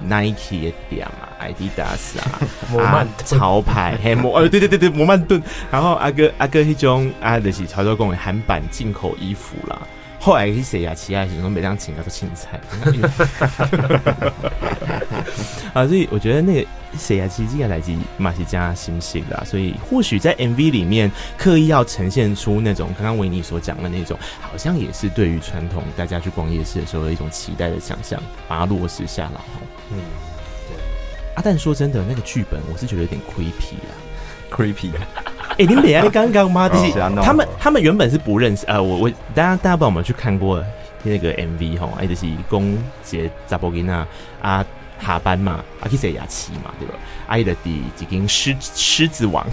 [0.07, 2.39] Nike 的店啊，Adidas 啊，
[2.71, 5.41] 摩曼潮牌，嘿摩，呃对对对对，摩曼顿。
[5.69, 9.81] 然后阿哥阿哥迄种啊，就是潮州工的韩版进口衣服啦。
[10.19, 12.59] 后来去洗牙齿啊，时候每当请个都青菜。
[15.73, 29.39] 啊，所以我觉得那个洗牙齿这个来自马西加新型的，所以或许在 MV 里面刻意要呈现出那种刚刚维尼所讲的那种，好像也是对于传统大家去逛夜市的时候的一种期待的想象，把它落实下来。
[29.91, 29.99] 嗯，
[30.67, 30.75] 对。
[31.35, 33.93] 啊，但说真的，那个剧本我是觉得有点 creepy 啊
[34.51, 34.91] ，creepy。
[35.59, 36.01] 哎、欸，你美啊！
[36.01, 36.69] 你刚刚吗？
[36.69, 38.65] 就是他们，他们原本是不认识。
[38.65, 40.63] 呃，我我大家大家不知道我们去看过
[41.03, 44.07] 那个 MV 哈，哎，就是公杰查波吉娜
[44.41, 44.65] 啊
[45.05, 46.93] 下班嘛，啊去洗牙齿嘛，对吧？
[47.27, 49.45] 阿伊的第几根狮狮子王，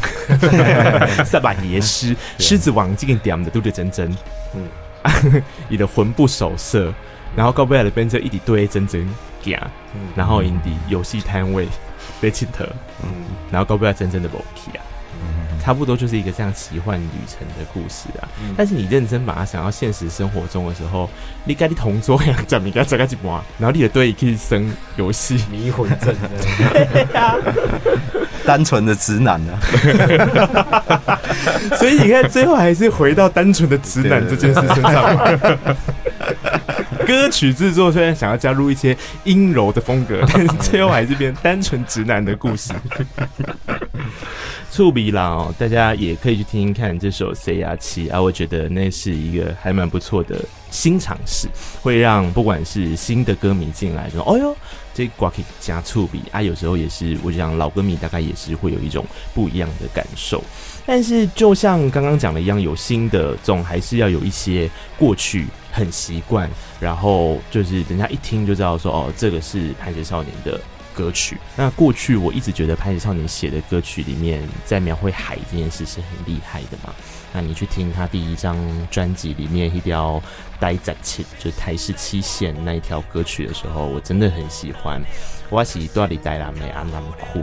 [1.24, 4.16] 萨巴耶狮狮子王这个点的都对真真，
[4.54, 6.94] 嗯， 你的魂不守舍，
[7.34, 9.04] 然后高贝尔的变成一直对真真
[9.42, 9.60] 讲，
[10.14, 11.66] 然后印第游戏摊位
[12.20, 12.64] 被切特，
[13.02, 13.10] 嗯，
[13.50, 14.85] 然后高贝尔真正的 Boki 啊。
[15.62, 21.10] 差不多就是一个这样奇幻旅程的故事啊，嗯、但是你认真把它想到现实生活中的时候，
[21.44, 22.84] 你跟你同桌一样，怎么样？
[22.84, 23.44] 怎么样？
[23.58, 26.14] 然后你也对可以生游戏迷魂阵，
[28.44, 29.58] 单纯的直男啊，
[31.76, 35.16] 所以你看最后还是回到单纯的直男这件事身上。
[37.06, 42.72] 歌曲制作虽然想要加入一些阴柔的风格，但是最后还是变单纯直男的故事。
[44.70, 50.38] 触鼻郎哦，大家也可以去听听看这首《C R 七》啊，我觉得那是一个还蛮不错的
[50.70, 51.48] 新尝试，
[51.80, 54.56] 会让不管是新的歌迷进来说，哦哟，
[54.92, 59.04] 这瓜可以加醋鼻啊，有时候也是我想老歌迷大概也是会有一种
[59.34, 60.42] 不一样的感受。
[60.84, 66.48] 但是就像刚刚讲的一样，有新的总还是要有一些过去很习惯，
[66.78, 70.60] 然后就是人家一听就知道说，哦，这个是拍谢少年的。
[70.96, 76.94] 歌曲，那过去我一直觉得拍谢少年写的歌曲里面，在描绘海这件事是很厉害的嘛。
[77.34, 78.56] 那你去听他第一张
[78.90, 80.22] 专辑里面一条
[80.58, 85.02] 待在七，就台式七线那一条歌曲的时候，我真的很喜欢。
[85.48, 87.40] 我是住伫台南的安南区，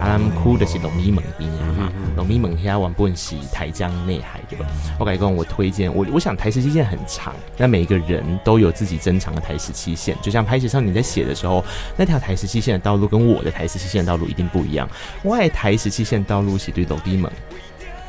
[0.00, 4.66] 安南区就是鹿耳门边啊嘛，鹿耳门遐原本是台江内海对吧？
[4.98, 11.64] 我跟你讲，我推荐我，我想台时期限很长，那每一个人都有自己珍藏的台时期限，就像拍谢少年在写的时候，
[11.96, 14.88] 那条台时期限的道路跟我的台时期限的道路一定不一样。
[15.22, 17.30] 我的台时期限道路是对鹿耳门，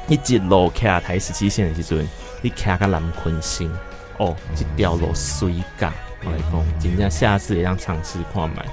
[0.08, 2.08] 你一路骑台时期限的时阵，
[2.42, 3.72] 你骑个南昆星
[4.18, 5.54] 哦，这条路水
[6.22, 6.32] 嘎。
[6.32, 8.66] 来讲，尽量下次也让尝试跨买，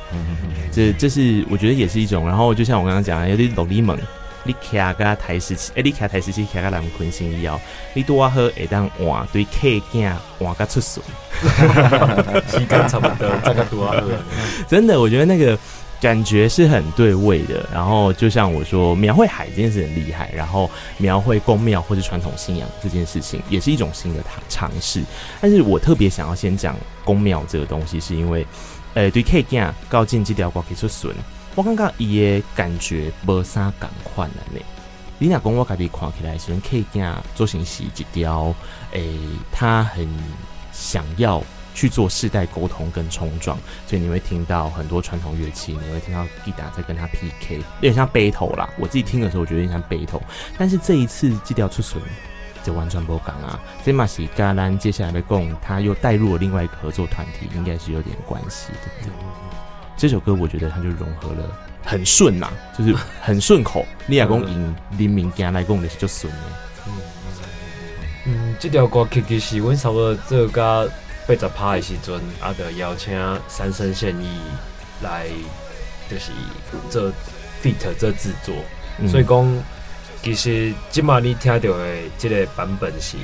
[0.70, 2.26] 这这是我觉得也是一种。
[2.26, 3.99] 然后就像我刚刚讲的，有点努力猛，
[4.45, 7.61] 你卡个台式机，哎，你卡台十七骑个南昆新以后，
[7.95, 11.03] 你多喝会当换对客件换个出水，
[12.49, 14.03] 时间差不多，这个多喝。
[14.68, 15.59] 真的，我觉得那个。
[16.03, 25.00] 感觉是很对味的，然后就像我说，描绘海这件事很厉害，然后描绘宫庙或者传统信仰这件事情也是一种新的尝试。
[25.40, 28.44] 但是我特别想要先讲宫庙这个东西，是因为，
[28.94, 31.14] 呃，对 K 镜高进这条歌可以出笋，
[31.55, 34.59] 我刚刚也感觉没啥感换了呢。
[35.20, 38.53] 你俩讲我家己看起来，是 K 镜做成是一条，
[38.90, 39.09] 诶，
[39.53, 40.09] 他很
[40.72, 41.40] 想要。
[41.74, 48.68] 去做世代沟通跟冲撞，所以你会听到很多传统乐器，你会听到吉他在跟他 PK，有点像 battle 啦。
[48.78, 50.20] 我自己听的时候，我觉得有点像 battle。
[50.58, 52.00] 但是这一次这条出笋
[52.62, 58.78] 就完全不讲啊，这马是加兰接下来的共，他又带入了另外一个合作团体，应该是有点关系的。
[59.00, 59.12] 对对，
[59.96, 63.86] 这首歌我觉得它就融合了很顺呐， 就是很顺口。
[64.06, 66.32] 你亚公引林明家来共的是就顺
[66.86, 66.92] 嗯
[68.26, 70.90] 嗯，这条歌其实我差不多这个。
[71.26, 73.16] 八十趴的时阵，啊，就邀请
[73.48, 74.40] 三生现役
[75.02, 75.26] 来，
[76.10, 76.32] 就是
[76.90, 77.10] 做
[77.62, 78.54] feat 做制作。
[78.98, 79.64] 嗯、所以讲，
[80.22, 83.16] 其实今嘛你听到的这个版本是，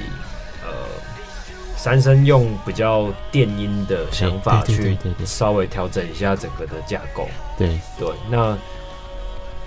[0.62, 0.70] 呃，
[1.76, 4.96] 三生用比较电音的想法去
[5.26, 7.28] 稍微调整一下整个的架构。
[7.59, 8.57] 对对，那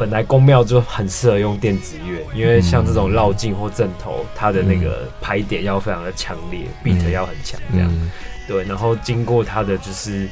[0.01, 7.87] 本来宫庙就很适合用电子乐，因为像这种绕境或阵头，它的那个拍点要非常的强烈、嗯、，beat 要很强，这样。
[7.87, 8.09] 嗯。
[8.47, 10.27] 对，然后经过它的就是，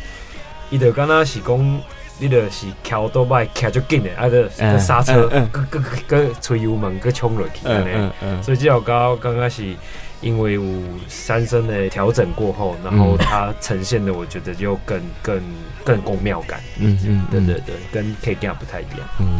[0.72, 1.82] 伊的刚刚是讲，
[2.18, 9.76] 你的是开多摆开就紧的，啊的刹车，个个个吹油门个冲落去，嗯嗯嗯，所以这条歌刚刚是
[10.20, 10.64] 因为有
[11.08, 15.40] 三声的调整过后，然后它呈现的我觉得就更更
[15.86, 19.40] 更宫庙感，嗯嗯，对对对，跟 K 歌不太一样，嗯。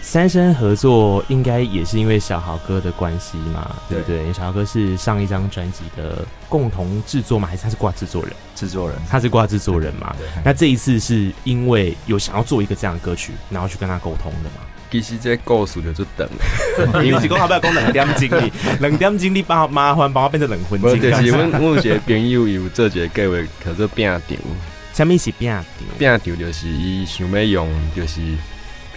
[0.00, 4.24] 三生合作应该也是因为小豪哥的关系嘛，对不对？
[4.24, 8.32] 对，小豪哥是上一张专辑的共同制作嘛，还是他是挂制作人？
[8.54, 10.16] 制作人，他是挂制作人嘛。
[10.42, 14.62] 那这一次是因为有想要做一个这样的歌曲，然后去跟他沟通的嘛。
[14.90, 20.98] 其实这故事就等了， 因为是讲好不要讲两点钟哩，两点钟哩把麻烦把我变成两分钟。
[20.98, 24.22] 就是我我有一个朋友有做一个计划，叫做饼场。
[24.94, 25.62] 什么是饼场？
[25.98, 28.20] 饼场就是伊想要用，就是。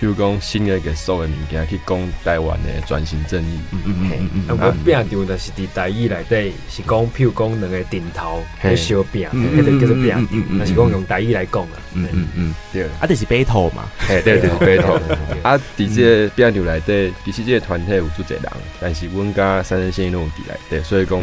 [0.01, 3.59] 譬如讲新的一个所有的物件去讲台湾的转型正义。
[3.71, 4.57] 嗯嗯嗯嗯。
[4.57, 10.27] 啊，我饼场就是伫台语内底是讲，譬如讲两个顶头去烧饼，迄个叫做饼场。
[10.57, 11.77] 那是讲用台语来讲啊。
[11.93, 12.55] 嗯嗯嗯。
[12.73, 12.85] 对。
[12.99, 13.87] 啊，就是 battle 嘛。
[13.99, 14.99] 嘿，对对，battle。
[15.43, 21.21] 啊，伫这个饼场内底，其实这个团体有足侪人，但是阮甲三生线拢有伫内底，所以讲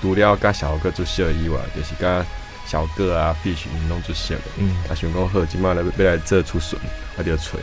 [0.00, 2.24] 除了甲小哥做小以外，就是甲
[2.64, 4.40] 小哥啊、Fish 拢做小的。
[4.56, 4.70] 嗯。
[4.88, 6.80] 啊，想讲好，即马来要来做出笋，
[7.18, 7.60] 啊，就锤。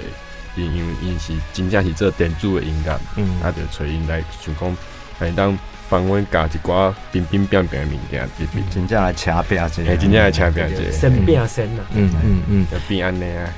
[0.55, 4.77] 因因因是真正是做电子的音乐，嗯，啊，就找因来想讲，
[5.19, 5.57] 来当
[5.89, 8.29] 帮阮加一寡冰冰冰冰的物件，
[8.71, 13.49] 真正来掐拼一下，真正来掐拼一下，生变生啊，嗯嗯嗯，就变安尼啊。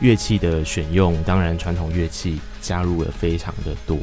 [0.00, 3.96] 乐器的选用，当然传统乐器加入了非常的多，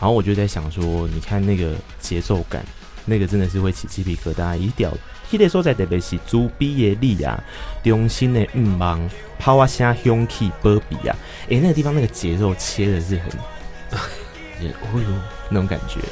[0.00, 2.64] 然后我就在想说，你看那个节奏感，
[3.04, 4.90] 那个真的是会起鸡皮疙瘩，一掉。
[5.32, 7.42] 迄个所在特别是主比的你啊，
[7.82, 9.08] 中心的五芒，
[9.38, 11.16] 抛啊声响起波比啊，
[11.48, 13.30] 诶、欸，那个地方那个节奏切的是很，
[14.60, 15.08] 也会有
[15.48, 16.08] 那种感觉的。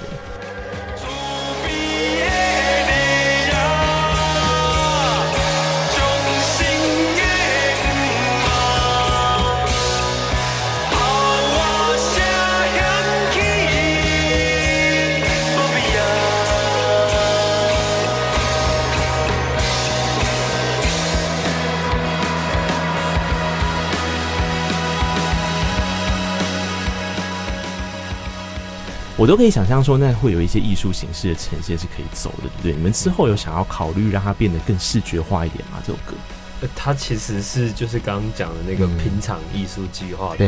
[29.20, 32.72] 我都可以想象说，那会有一些艺术形式的呈现是可以走的，对不对？
[32.72, 35.76] 你们之后有想要考虑让它变得更视觉化一点吗？
[35.86, 36.14] 这首歌？
[36.62, 40.46] 呃，它其实是就是刚刚讲的那个平场艺术计划的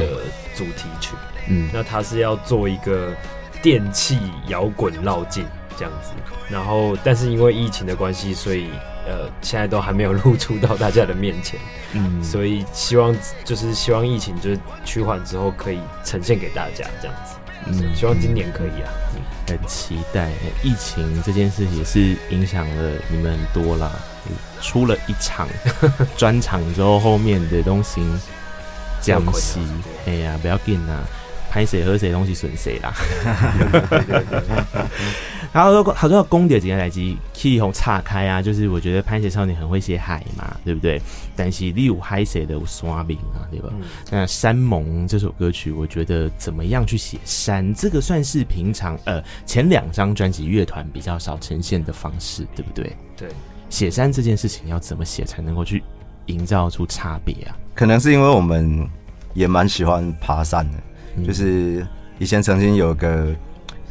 [0.57, 1.11] 主题曲。
[1.51, 3.15] 嗯，那它是要做一个
[3.61, 5.45] 电器摇滚绕境
[5.77, 6.13] 这样子，
[6.49, 8.71] 然后但是因为疫情的关系，所以
[9.07, 11.61] 呃现在都还没有露出到大家的面前。
[11.93, 13.15] 嗯，所以希望
[13.45, 17.35] 就是希望疫情就是趋缓之后可以呈现给大家这样子。
[17.67, 18.91] 嗯，希望今年可以啊。
[19.15, 20.31] 嗯，很期待。
[20.63, 23.91] 疫情这件事也是影响了你们很多啦。
[24.61, 25.49] 出了一场
[26.17, 28.01] 专场之后，后面的东西
[29.01, 29.61] 江西，
[30.07, 31.03] 哎呀，不要紧啊，
[31.51, 32.95] 拍谁喝谁东西损谁啦。
[35.53, 41.01] 然后好多要公点几个来机，气候岔开啊，就是我觉得拍谁少年很会写海嘛，对不对？
[41.37, 43.69] 但是你有海谁的刷名啊，对吧？
[43.73, 47.75] 嗯、那山盟这首歌曲，我觉得怎么样去写山？
[47.75, 52.97] 这个算是平常呃前两张专辑乐团比较少呈现的方式，对不对？
[53.17, 53.29] 对。
[53.69, 55.83] 写山这件事情要怎么写才能够去
[56.27, 57.57] 营造出差别啊？
[57.75, 58.89] 可能是因为我们
[59.35, 60.79] 也蛮喜欢爬山的，
[61.17, 61.87] 嗯、就是
[62.19, 63.35] 以前曾经有个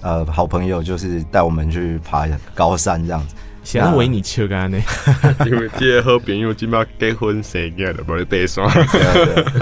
[0.02, 3.36] 呃好朋友，就是带我们去爬高山这样子。
[3.64, 4.80] 想要为你去干呢？
[5.46, 8.68] 因为这个好朋友今麦结婚生囝了，不是爬山。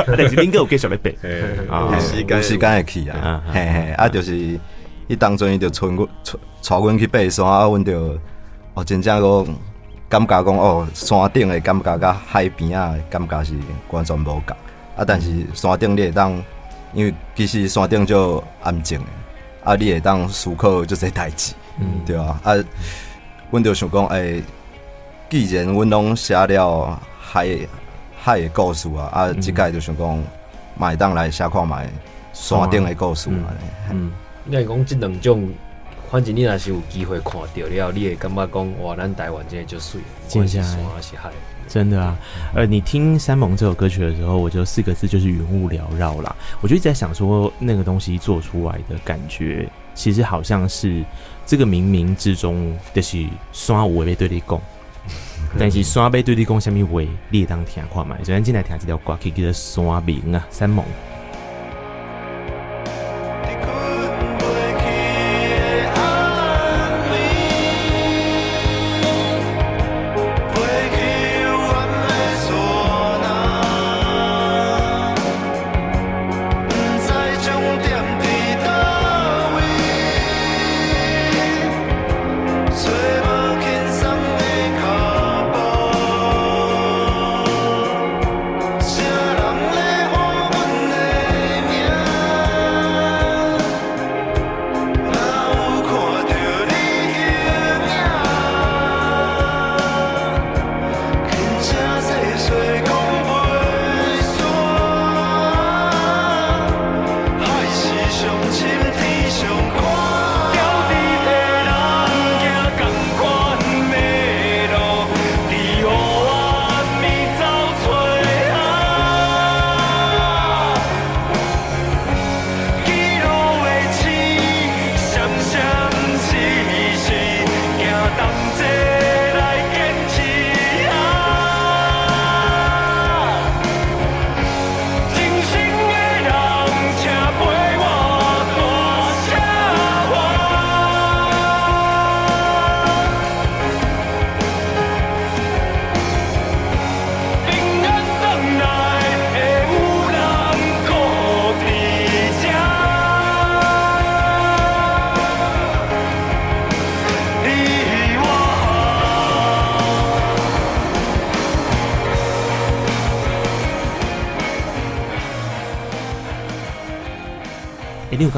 [0.07, 1.93] 但是恁哥有继续咧爬？
[1.93, 4.59] 有，时间时间会去啊，嘿嘿，啊，就是
[5.07, 6.07] 伊当中伊就带阮
[6.63, 8.17] 带阮去爬山啊，阮就
[8.73, 9.55] 哦真正讲。
[10.09, 13.53] 感觉讲哦，山顶的感觉甲海边啊，感觉是
[13.91, 14.57] 完全无共
[14.97, 15.05] 啊。
[15.05, 16.31] 但是山顶你会当，
[16.95, 19.05] 因为其实山顶就安静的，
[19.69, 22.41] 啊，你会当思考这些代志，嗯，对啊。
[22.43, 22.55] 啊，
[23.51, 24.43] 阮就想讲，诶、欸，
[25.29, 27.55] 既然阮拢写了海
[28.19, 30.23] 海的故事啊，啊，即个就想讲，
[30.75, 31.87] 买当来写看买
[32.33, 33.53] 山顶的故事啊。
[33.91, 34.11] 嗯，
[34.45, 35.47] 你讲即两种。
[36.09, 41.31] 反正你若是有机会看到了，你会感觉讲哇，咱台湾真的就水，接下来
[41.69, 42.17] 真的啊。
[42.55, 46.35] 呃，你听《山盟》这首歌曲的时候，我就四个字就是云雾缭绕啦。
[46.59, 51.03] 我就一直在想说，那个东西做出来的感觉，其实好像是
[51.45, 54.59] 这个冥冥之中就是山有被对你讲，
[55.57, 58.17] 但是山被对你讲什么话，你也当听看嘛。
[58.19, 60.83] 首先进来听这条歌曲，叫做《山盟》啊，《山盟》。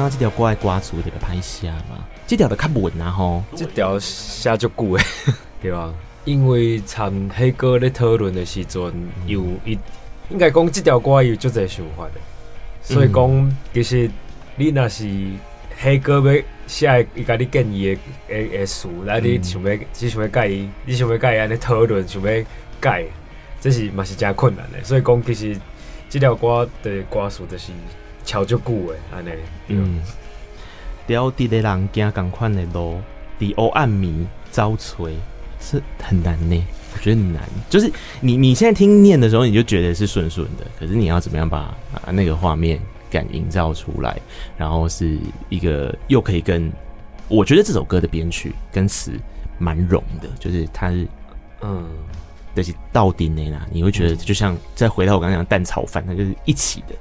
[0.08, 2.04] 这条歌爱刮出这个拍写嘛？
[2.26, 5.04] 这条的较稳啊吼，这条写就久诶，
[5.60, 5.92] 对吧？
[6.24, 8.80] 因为唱黑歌咧讨论的时阵，
[9.26, 9.78] 有一
[10.30, 12.20] 应该讲这条歌有足侪想法的，
[12.82, 14.08] 所以讲其实
[14.56, 15.06] 你若是
[15.76, 22.44] 黑歌要写伊甲你建议的诶诶词，来你想要只想要改伊，你想要改安尼讨论，想要
[22.80, 23.04] 改，
[23.60, 24.82] 这是嘛是真困难的。
[24.84, 25.56] 所以讲其实
[26.08, 27.72] 这条歌的歌词就是。
[28.24, 29.30] 超足久诶，安尼，
[29.68, 30.00] 嗯，
[31.08, 33.00] 貂伫的人行共款的路，
[33.38, 35.14] 伫黑暗迷遭锤，
[35.60, 36.64] 是很难呢。
[36.94, 42.78] 我觉得很难，就是你你现在听念的时候，你就觉得是顺顺的，可是你要怎么样把啊那个画面
[43.10, 44.20] 感营造出来，
[44.58, 45.18] 然后是
[45.48, 46.70] 一个又可以跟
[47.28, 49.12] 我觉得这首歌的编曲跟词
[49.58, 51.08] 蛮融的，就是它是
[51.62, 51.88] 嗯，
[52.54, 56.94] 就是到底呢啦，你会觉得就像再回到我刚刚讲蛋炒饭，它就是一起的，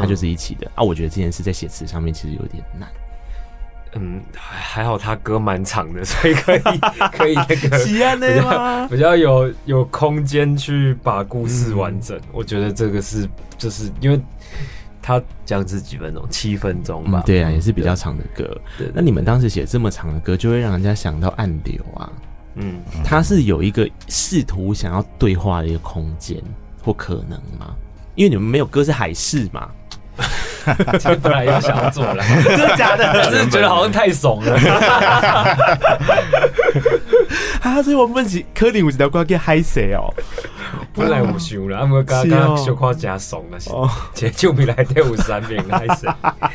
[0.00, 0.82] 它就是一起的啊。
[0.82, 2.88] 我觉得这件事在写词上面其实有点难。
[3.96, 6.60] 嗯，还好他歌蛮长的， 所以可以
[7.16, 12.18] 可以那个比较比较有有空间去把故事完整。
[12.18, 14.20] 嗯、我觉得这个是就是因为
[15.00, 17.22] 他这样子几分钟，七分钟吧、嗯。
[17.24, 18.60] 对啊，也是比较长的歌。
[18.76, 22.10] 对，那你们当时写这么长的歌，就会让人家想到暗流啊。
[22.56, 26.42] 嗯，他是有一个试图想要对话的一个空间
[26.82, 27.76] 或可能吗？
[28.16, 29.70] 因为你们没有歌是海誓嘛。
[30.98, 33.24] 其实本来要想要做了， 真的假的？
[33.30, 34.56] 只是觉得好像太怂了。
[37.60, 40.12] 啊，所以我问起柯林，我一条歌叫嗨谁哦？
[40.94, 46.08] 本来有想了，啊，我刚刚小夸加怂了，哦，结就没来第五三名嗨谁？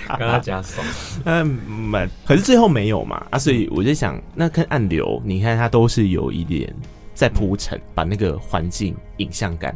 [0.07, 0.83] 刚刚加怂，
[1.25, 3.21] 嗯，蛮，可是最后没有嘛？
[3.31, 6.73] 啊，所以我就想，那跟暗流，你看它都是有一点
[7.13, 9.75] 在铺陈，把那个环境影像感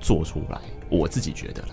[0.00, 0.58] 做出来，
[0.88, 1.68] 我自己觉得了。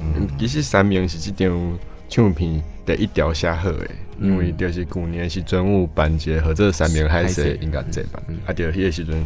[0.00, 1.78] 嗯，其实三明是这张
[2.08, 3.88] 唱片第一条写好的，
[4.20, 9.24] 因为就是去年是专务办结合这三明还是应该这版，啊，就迄个时阵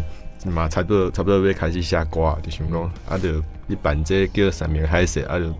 [0.52, 5.54] 嘛，差不多差不多要开始写歌，就想讲啊，就你办这叫三明还是啊，就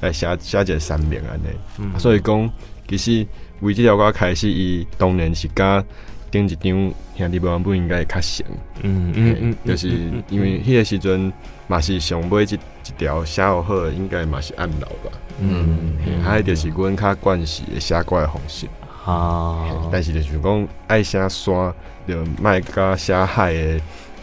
[0.00, 2.50] 来写写一个三明安尼，所以讲
[2.88, 3.26] 其实
[3.60, 5.84] 为这条歌开始，伊当然是甲
[6.30, 8.46] 顶一张兄弟们本应该会较像，
[8.82, 9.88] 嗯嗯嗯，就是
[10.28, 11.32] 因为迄个时阵
[11.68, 12.58] 嘛是上尾一。
[12.86, 15.10] 一条写好好，应该嘛是暗流吧。
[15.40, 18.66] 嗯，还有就是阮较惯势诶写歌的方式。
[19.04, 21.74] 啊，但是就是讲爱写山，
[22.06, 23.80] 就卖甲写海的，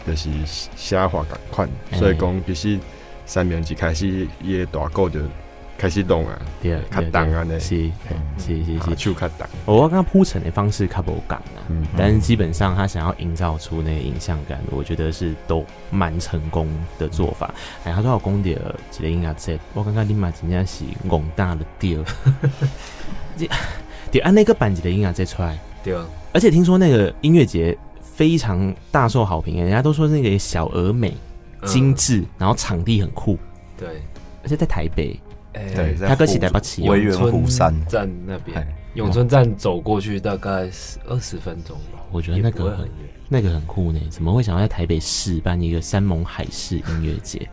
[0.07, 1.69] 就是写法共款。
[1.93, 2.79] 所以讲其实
[3.25, 5.19] 三明治开始伊的大鼓就
[5.81, 7.89] 开始动啊，对，较重啊，呢是
[8.37, 9.47] 是是是，手较重。
[9.65, 16.67] 我刚刚铺陈的方式较无共啊，嗯，但是基本上他想要营造出那个影像感，我觉得是都蛮成功
[16.99, 17.51] 的做法。
[17.83, 22.03] 哎，他说我讲的一个音乐节，我刚刚你嘛真正是广大的调，
[23.35, 23.47] 就
[24.11, 25.95] 就按那个版级的音乐节出来，对，
[26.31, 31.11] 而且听说那个音乐节非常大受好评，人家都说那个小而美、
[31.65, 33.35] 精致，然后场地很酷，
[33.75, 33.87] 对，
[34.43, 35.19] 而且在台北。
[35.53, 40.69] 欸、对，他歌起台北起维园湖山站那边，永春站走过去大概
[41.07, 41.99] 二十分钟吧。
[42.09, 42.89] 我觉得那个很
[43.27, 47.47] 那个很酷呢，怎么会想要在台北市办一个山盟海誓音乐节？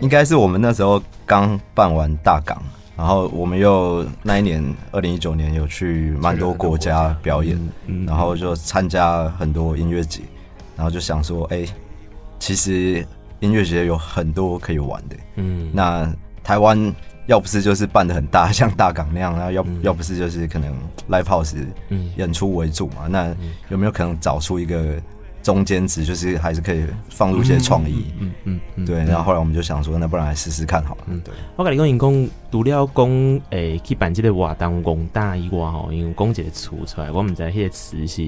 [0.00, 2.62] 应该是我们那时候刚办完大港，
[2.96, 7.58] 然后我们又那一年二零一九年有去蛮多国家表演，
[8.06, 10.22] 然后就参加很多音乐节，
[10.76, 11.72] 然后就想说，哎、欸，
[12.38, 13.04] 其实
[13.40, 15.16] 音乐节有很多可以玩的。
[15.34, 16.12] 嗯，那
[16.44, 16.94] 台湾。
[17.26, 20.72] 要不是就是办的很大，像大港那样， 然后要、嗯、要不是就是可能
[21.08, 21.56] live house
[22.16, 23.36] 演出为主嘛，嗯、那
[23.70, 25.00] 有没有可能找出一个
[25.42, 28.06] 中间值，就是还是可以放入一些创意？
[28.18, 28.96] 嗯嗯，对。
[29.04, 31.04] 然后后来我们就想说，那不然来试试看好了。
[31.06, 31.34] 嗯，对。
[31.56, 38.22] 我跟你讲，因讲除了讲诶去办这个活动广大以外吼，因为讲一个词出来，我们知道迄个词是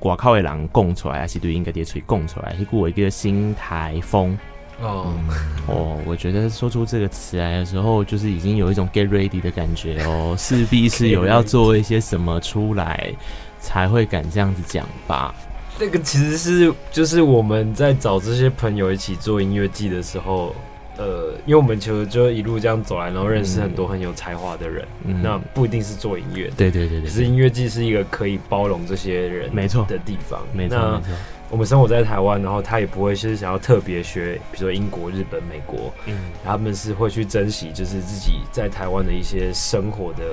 [0.00, 2.54] 外口的人讲出来，还是对应该在嘴讲出来？
[2.54, 4.36] 迄句话叫新台风。
[4.80, 5.34] 哦、嗯、
[5.66, 13.12] 哦，我觉得说出这个词来的时候，就是已经有一种 get ready 的感觉哦， 势必是有要做一些什么出来，
[13.60, 15.34] 才会敢这样子讲吧。
[15.80, 20.54] 那个其实是就是我们在找这些朋友一起做音乐季的时候，
[20.96, 29.84] 呃，因为我们其实就一路这样走来，然后认识很多很有才华的人，嗯、那不一定是做音乐，对对对对，只是音乐季是一个可以包容这些人没错。
[29.88, 31.14] 的地方，没错没错。
[31.50, 40.24] 我们生活在台湾，然后他也不会是想要特别学，比如说英国、日本、美国，嗯，他们是会去珍惜，就是自己在台湾的一些生活的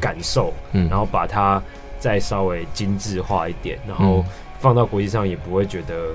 [0.00, 1.62] 感受，嗯，然后把它
[1.98, 4.24] 再稍微精致化一点，然后
[4.58, 6.10] 放到国际上也不会觉得，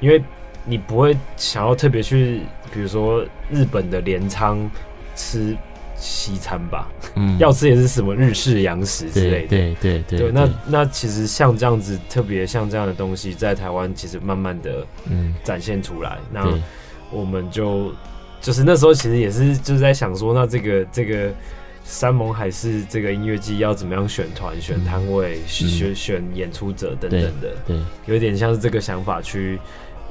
[0.00, 0.22] 因为
[0.64, 2.40] 你不会想要特别去，
[2.72, 4.70] 比如说日本的镰仓
[5.14, 5.56] 吃。
[5.96, 10.30] 西餐吧，嗯，要吃也是什么日式洋食之类的，对对对对。
[10.30, 15.34] 那那其实像这样子，特别像这样的东西，在台湾其实慢慢的嗯。
[15.44, 16.18] 展现出来。
[16.32, 16.46] 那
[17.10, 17.92] 我们就
[18.40, 21.30] 就是那时候其实也是就是在想说，那这个这个
[21.84, 27.76] 山盟海誓这个音乐季要怎么样选团、选摊位、选选演出者等等的，对，
[28.06, 29.58] 有点像是这个想法去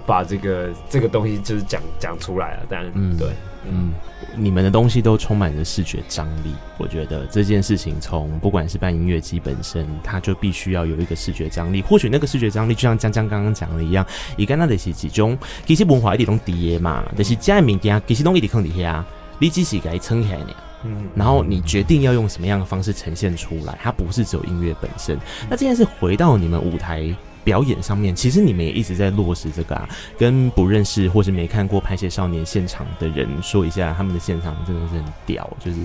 [0.06, 2.66] 把这个这个东西就是讲讲出来了。
[2.70, 3.30] 但嗯，对。
[3.66, 3.94] 嗯，
[4.36, 6.54] 你们的东西都充满着视觉张力。
[6.78, 11.82] 我觉得这件事情，从不管是办音乐季本身，它就必须要有一个视觉张力。
[11.82, 19.06] 或许那个视觉张力，就像江江刚刚讲的一样，伊干那的是几种，其实文化一点都低嘛，但是家里面其实东西一直放底下，
[19.40, 20.40] 你只是给撑起来，
[20.84, 25.18] 嗯，然后你决定要用什么样的方式呈现出来，它不是只有音乐本身。
[25.50, 29.88] 那这件事回到你们舞台表演上面，其实你们也一直在落实这个啊，
[30.18, 35.78] 跟不认识或是没看过《拍谢少年》现场的人说一下，他们的现场真的是很屌，就是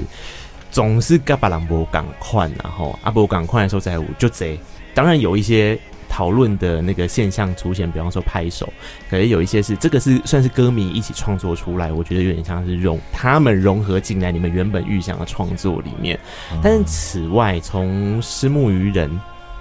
[0.71, 4.59] 总是嘎巴朗博赶快，然后阿伯赶快的时候在舞就贼，
[4.95, 5.79] 当然有一些。
[6.11, 8.67] 讨论的那个现象出现，比方说拍手，
[9.11, 16.19] 可能有一些是这个是算是歌迷一起创作出来，我觉得有点像是融他们融合进来你们原本预想的创作里面。
[16.63, 19.09] 但是此外，从虱目鱼人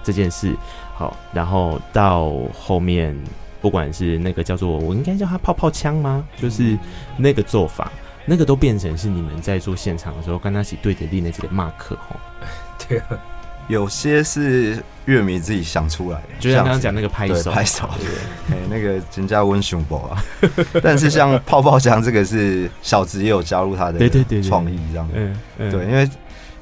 [0.08, 0.56] 这件事，
[0.96, 3.14] 好，然后到后面，
[3.60, 6.24] 不管是那个叫做我应该叫他泡泡枪吗？
[6.42, 6.78] 就是
[7.18, 7.92] 那个做法，
[8.26, 12.16] 那个都变成是你们在做现场的时候跟他一起对着立那几个 mark 吼，
[12.88, 13.08] 对啊。
[13.68, 18.08] 有些是乐迷自己想出来的，就像刚刚讲那个拍手，拍手，对，
[18.56, 20.24] 哎，那个人家温熊博啊。
[20.82, 25.36] 但是像泡泡枪这个是小子也有加入他的对对对创意这样，嗯，
[25.70, 26.10] 对，因为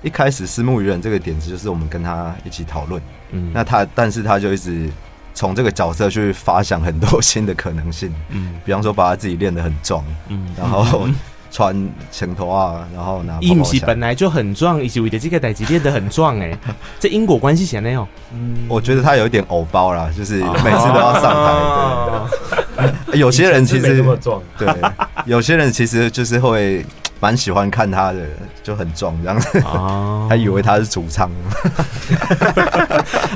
[0.06, 3.02] 一开始私募鱼人这个点子就是我们跟他一起讨论，
[3.32, 4.88] 嗯，那他但是他就一直
[5.34, 11.08] 从这个角色去发想很多新的可能性，嗯，比方说把他自己练得很壮，嗯，然后。
[11.52, 11.74] 穿
[12.12, 13.38] 前头啊，然后拿。
[13.40, 16.58] 伊不是本来就很壮，伊是为的这个代志练得很壮哎，
[17.00, 18.06] 这因果关系显然哦。
[18.34, 22.92] 嗯，我觉得他有一点偶包啦，就是每次都要上台。
[23.08, 24.04] 对， 有些人其实
[24.58, 24.68] 对，
[25.26, 26.86] 有些人其实就是会。
[27.20, 28.24] 蛮喜欢看他的，
[28.62, 29.40] 就很壮这样。
[29.40, 31.30] 子，哦、 他以为他是主唱，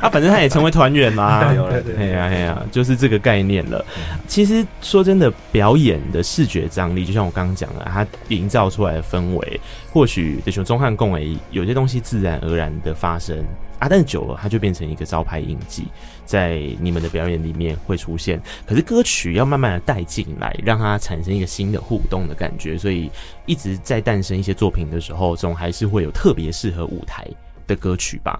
[0.01, 1.39] 啊，反正他也成为团员嘛，
[1.97, 3.83] 哎呀哎呀，就是这个概念了。
[4.27, 9.59] 其实说真的，表演的视觉张力，就像我刚刚讲的，他营造出来的氛围，
[9.91, 13.37] 或许就像钟汉共诶，有些东西自然而然的发生。
[13.79, 15.87] 啊，但是久了，它就变成一个招牌印记，
[16.29, 18.39] 在你们的表演里面会出现。
[18.67, 23.09] 可是歌曲要慢慢的带进来，让它产生一个新的互动的感觉，所以
[23.47, 27.27] 一直在诞生一些作品的时候，总还是会有特别适合舞台
[27.65, 28.39] 的歌曲吧。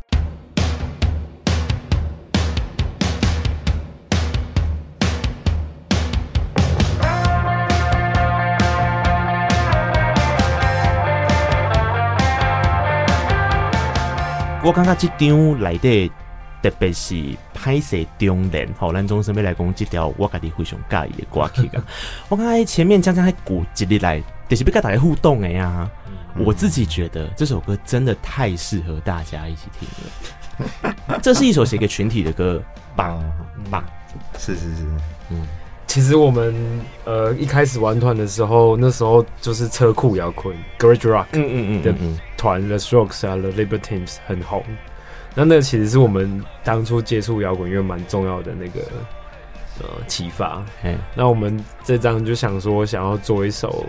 [14.62, 16.12] 我感觉这张来的
[16.62, 17.16] 特别是
[17.54, 21.84] 拍摄中年，好，咱终身要来讲这条我家己非常介意的歌曲啊。
[22.30, 25.90] 我感觉前面将将还鼓起力来，就是要跟大家互动的呀。
[26.36, 29.88] 嗯、我自己觉得这首歌真的太适合大家一起听
[30.84, 31.20] 了。
[31.22, 32.62] 这是一首写给群体的歌，
[32.96, 33.24] 棒
[33.72, 33.84] 棒，
[34.38, 34.84] 是是是，
[35.30, 35.48] 嗯。
[35.88, 36.54] 其实我们
[37.06, 41.96] 呃一开始玩团的时候，那时候就是车库摇滚，Garage Rock，嗯嗯嗯的
[42.38, 44.64] 团，The Strokes 啊，The Libertines 很红。
[45.40, 48.82] 那那其实是我们当初接触摇滚乐蛮重要的那个
[49.80, 50.62] 呃启发。
[50.82, 53.86] 嘿那我们这张就想说，想要做一首。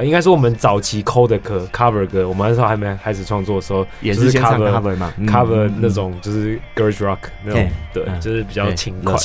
[0.00, 2.28] 应该是我们早期抠的歌，cover 歌。
[2.28, 9.18] 我们那时候还没开始创作的时候，也是 cover cover 嘛，cover 那种就是 garage rock 那种，对，就是比较轻快的。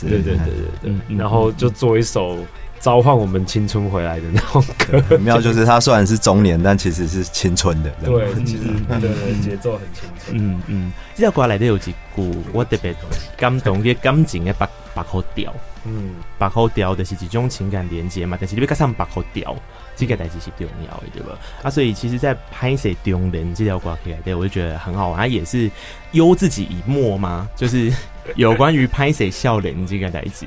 [0.00, 0.34] 对对对
[0.82, 1.16] 对对。
[1.16, 2.38] 然后就做一首
[2.80, 5.00] 召唤我们青春回来的那种歌。
[5.08, 7.90] 很妙，就是它虽然是中年，但其实是青春的。
[8.04, 8.64] 对，其实
[9.00, 10.36] 对节奏很青春。
[10.36, 12.92] 嗯嗯，这首歌来的有几句我特别
[13.36, 15.54] 感动的感情的白白口调。
[15.84, 19.54] 嗯，白口调的是一种情感连接嘛，但是你要加上白口调。
[19.96, 21.38] 这个代志是重要的，对吧？
[21.62, 25.18] 啊，所以其实，在拍摄中年这条歌曲，对，我就觉得很好玩。
[25.18, 25.70] 它也是
[26.12, 27.46] 忧自己以沫吗？
[27.54, 27.92] 就是
[28.34, 30.46] 有关于拍摄笑脸这个代志。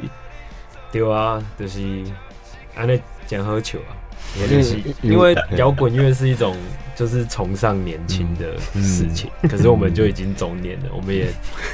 [0.93, 1.81] 对啊，就是
[2.75, 3.91] 安尼讲好笑啊。
[4.39, 6.55] 也就是因为摇滚乐是一种
[6.95, 11.27] 就是崇尚年轻的事情，可是我们就已经中年了，我们也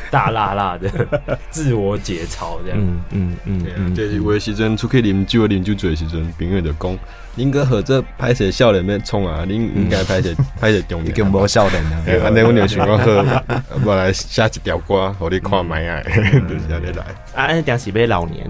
[0.10, 0.90] 大辣辣的
[1.50, 2.78] 自我解嘲这样。
[3.12, 6.98] 嗯嗯嗯，对，有的时阵出去啉酒，啉酒醉的时阵，朋友就讲，
[7.38, 12.26] 恁哥和这拍摄笑脸面冲啊，恁应该拍摄 拍摄中年，更无笑脸啊。
[12.26, 13.44] 安尼我就想讲好，
[13.84, 17.04] 我来写一条歌，互你看卖啊，就是安尼来。
[17.36, 18.50] 啊，安尼定是要老年，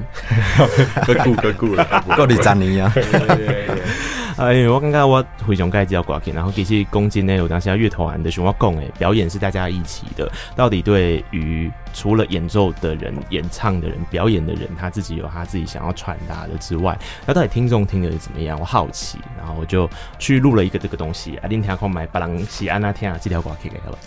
[1.08, 2.94] 够久够久了，够二十年啊。
[4.40, 18.58] 哎，我刚刚我非常介绍歌曲，然后其实公斤呢，有当时乐团的像我讲诶，表演是大家一起的，到底对于除了演奏的人、演唱的人、表演的人，他自己有他自己想要传达的之外，那到底听众听的是怎么样？
[18.58, 23.98] 我好奇，然后我就去录了一个这个东西，啊， 恁听看买别人是安那听啊，这条歌曲给好了。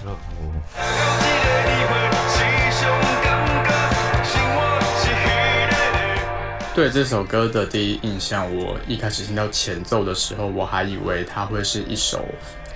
[6.74, 12.24] 对这首歌的第一印象，我一开始听到前奏的时候，我还以为它会是一首，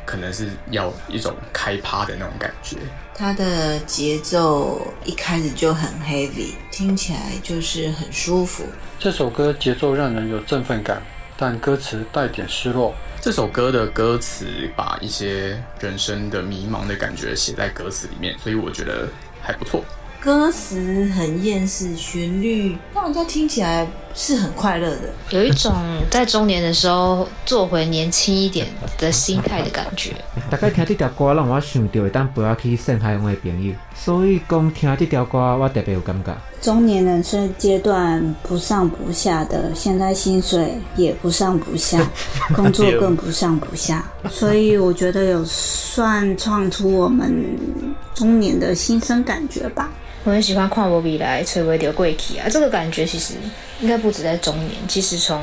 [0.04, 2.76] 可能是要一种开趴的那种感觉。
[3.14, 8.66] 它的节奏一开始就很 heavy，听起来就是很舒服。
[8.98, 11.00] 这首歌节奏让人有振奋感，
[11.38, 12.94] 但歌词带点失落。
[13.22, 19.08] 这首歌的歌词把一些人生的迷茫的感觉写在歌词里面，所以我觉得
[19.40, 19.82] 还不错。
[20.26, 25.72] 歌词很厌世，旋律让人家听起来是很快乐的，有一种
[26.10, 28.66] 在中年的时候做回年轻一点
[28.98, 30.10] 的心态的感觉。
[30.50, 36.36] 大概听这条歌让我想到会当陪我去上海我的朋友，所以讲听这条歌我特别有感觉。
[36.60, 42.04] 中年人生阶段不上不下的，现在薪水也不上不下，
[42.52, 47.32] 工作更不上不下，所以我觉得有算创出我们
[48.12, 49.88] 中年的新生感觉吧。
[50.26, 53.34] 我很喜欢跨我未来成为的贵气啊，这个感觉其实
[53.80, 55.40] 应该不止在中年，其实从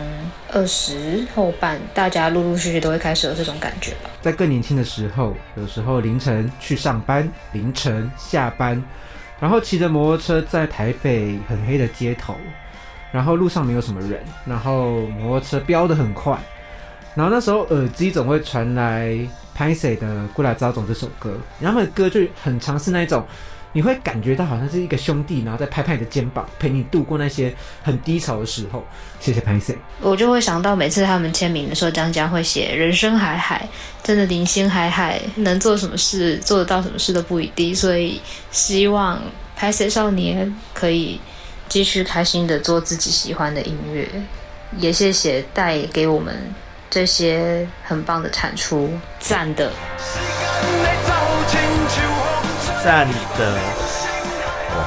[0.52, 4.10] 二十后半，大家陆陆续续都会开始有这种感觉吧。
[4.22, 8.84] 在更年轻的时候，有时候凌晨去上班，凌晨下班，
[9.40, 12.36] 然后骑着摩托车在台北很黑的街头，
[13.10, 16.38] 然后路上没有什么人，然后摩托车飙得很快，
[17.16, 19.18] 然后那时候耳机总会传来
[19.56, 23.26] 拍谁的《过来招总》这首歌，然后他的歌就很常是那种。
[23.74, 28.86] 你会感觉到好像是一个兄弟，然后在拍拍你的肩膀，陪你度过那些很低潮的时候。
[29.20, 29.76] 谢谢拍谢。
[30.00, 33.68] 我就会想到每次他们签名的时候，江江会写“人生海海”，
[34.04, 37.76] 真的零星海海，能做什么事，做得到什么事都不一定。
[37.76, 38.22] 所以
[38.52, 39.22] 希望
[39.56, 41.20] 拍谢少年可以
[41.68, 44.08] 继续开心的做自己喜欢的音乐，
[44.78, 46.54] 也谢谢带给我们
[46.90, 49.72] 这些很棒的产出，赞的。
[52.84, 53.08] 赞
[53.38, 53.54] 的，
[54.76, 54.78] 哇！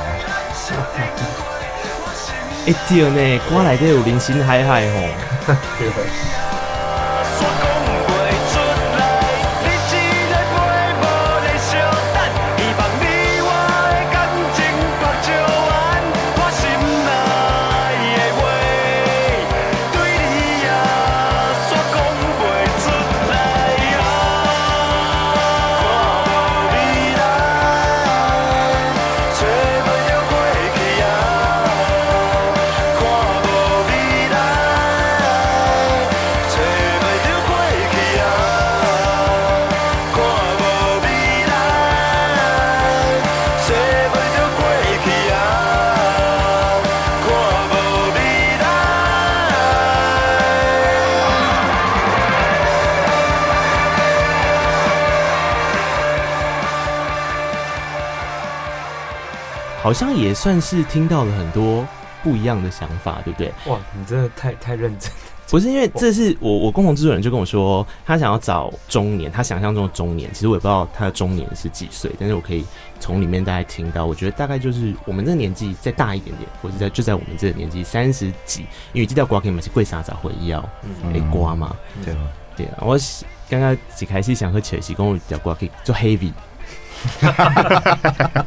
[2.66, 5.54] 一定呢，歌内底有林心海海吼。
[59.86, 61.86] 好像也算是听到了很多
[62.20, 63.52] 不一样的想法，对不对？
[63.66, 65.16] 哇，你真的太太认真了。
[65.48, 72.64] 不是因为这是我我共同制作人就跟我说，他想要找中年，他想象中的中年，其实我也不知道他的中年是几岁，但是我可以
[72.98, 80.68] 从里面大概听到，我觉得大概就是我们这个年纪再大一点点，或者在就在我们这个年纪三十几，因为这条瓜可以买是贵啥子回忆要
[81.12, 82.18] 没瓜嘛，对啊
[82.56, 82.98] 对啊，我
[83.48, 86.32] 刚刚一开始想和切西跟我条瓜可以做 heavy。
[87.20, 87.98] 哈哈哈哈
[88.38, 88.46] 哈！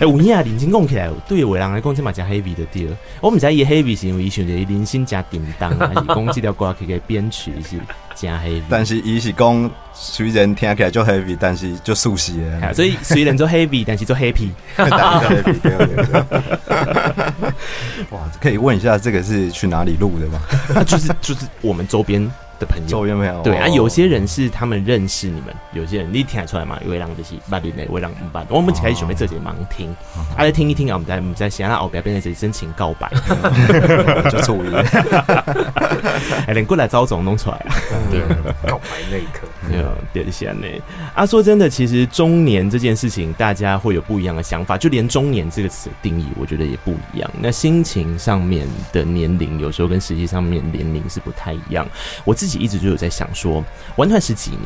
[0.00, 2.88] 哎，有影认真讲起来，对有人来讲，这嘛真 heavy 的调。
[3.20, 7.78] 我们知伊 heavy 是因为伊选择零星加叮当，还是讲这条歌曲嘅编曲是
[8.14, 8.62] 加 heavy？
[8.68, 12.72] 但是伊是讲虽然听起来就 heavy，但是就熟悉的。
[12.74, 14.48] 所以虽然做 heavy，但是做 happy。
[18.10, 20.40] 哇，可以问一下，这个是去哪里录的吗？
[20.84, 22.30] 就是就是我们周边。
[22.60, 23.42] 的朋友有没有？
[23.42, 26.78] 对啊，有些人是他们认识你们，有些人你听得出来嘛？
[26.84, 28.44] 有位让这些八零内，会让五八。
[28.50, 33.10] 我们开始准备这节盲听，啊，来听一听啊，我们在我们在先让后边变成这里真情告白，
[34.30, 34.84] 就错了。
[36.46, 37.74] 哎，连过来招总弄出来了，
[38.10, 38.20] 对，
[38.68, 40.66] 告白那一刻，有点像呢。
[41.14, 47.30] 啊，说真的，其实中年这件事情，大家会有不一样的想法，就连中年这个词的定义，我觉得也不一样。
[47.40, 51.88] 那心情上面的年龄，有时候跟实际上面年龄是不太一样。
[52.22, 52.49] 我自己。
[52.50, 53.64] 己一直就有在想说，
[53.96, 54.62] 玩团十几年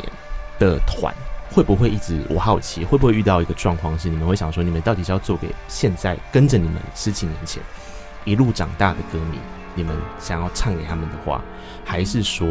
[0.59, 1.15] 的团
[1.51, 2.21] 会不会一直？
[2.29, 7.63] 我好奇会不会遇到一个状况是，你们会想说，你们到底是要做给现在跟着你们十几年前
[8.25, 9.39] 一路长大的歌迷，
[9.75, 11.41] 你们想要唱给他们的话，
[11.85, 12.49] 还是说，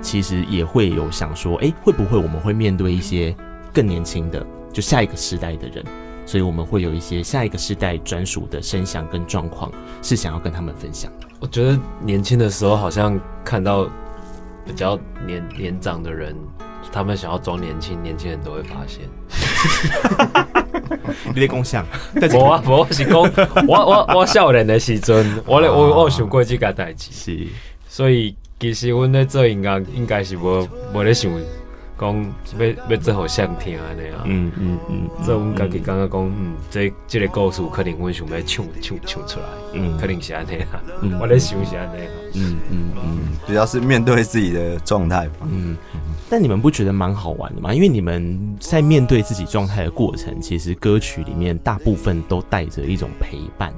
[0.00, 3.36] 其实也会有想说，哎，会不会我们会面对一些
[3.74, 5.84] 更年轻的，就下一个时代的人，
[6.24, 9.70] 所以我们会有一些下一个时代专属的声响跟状况，
[10.00, 11.12] 是想要跟他们分享。
[11.40, 13.86] 我觉得年轻的时候好像看到。
[14.66, 16.34] 比较年年长的人，
[16.92, 19.08] 他们想要装年轻，年轻人都会发现。
[21.34, 21.84] 你的共享，
[22.34, 23.18] 我啊，我是讲，
[23.66, 27.46] 我我我少年的时阵， 我我我有想过这个代志，是，
[27.88, 31.30] 所以其实阮咧做音乐，应该是无无咧想
[31.98, 40.80] 讲要要做好像听安尼啊，嗯嗯嗯，所以阮家己感觉讲，嗯，这这个故事可能阮想要唱唱唱出来，嗯，可能是安尼啊，
[41.20, 42.06] 我咧想是安尼。
[42.36, 45.48] 嗯嗯嗯，比较是面对自己的状态吧。
[45.50, 45.76] 嗯，
[46.28, 47.72] 但你们不觉得蛮好玩的吗？
[47.74, 53.72] 因为你们在面对自己状态的过程，其实歌曲里面大部分都带着一种陪伴，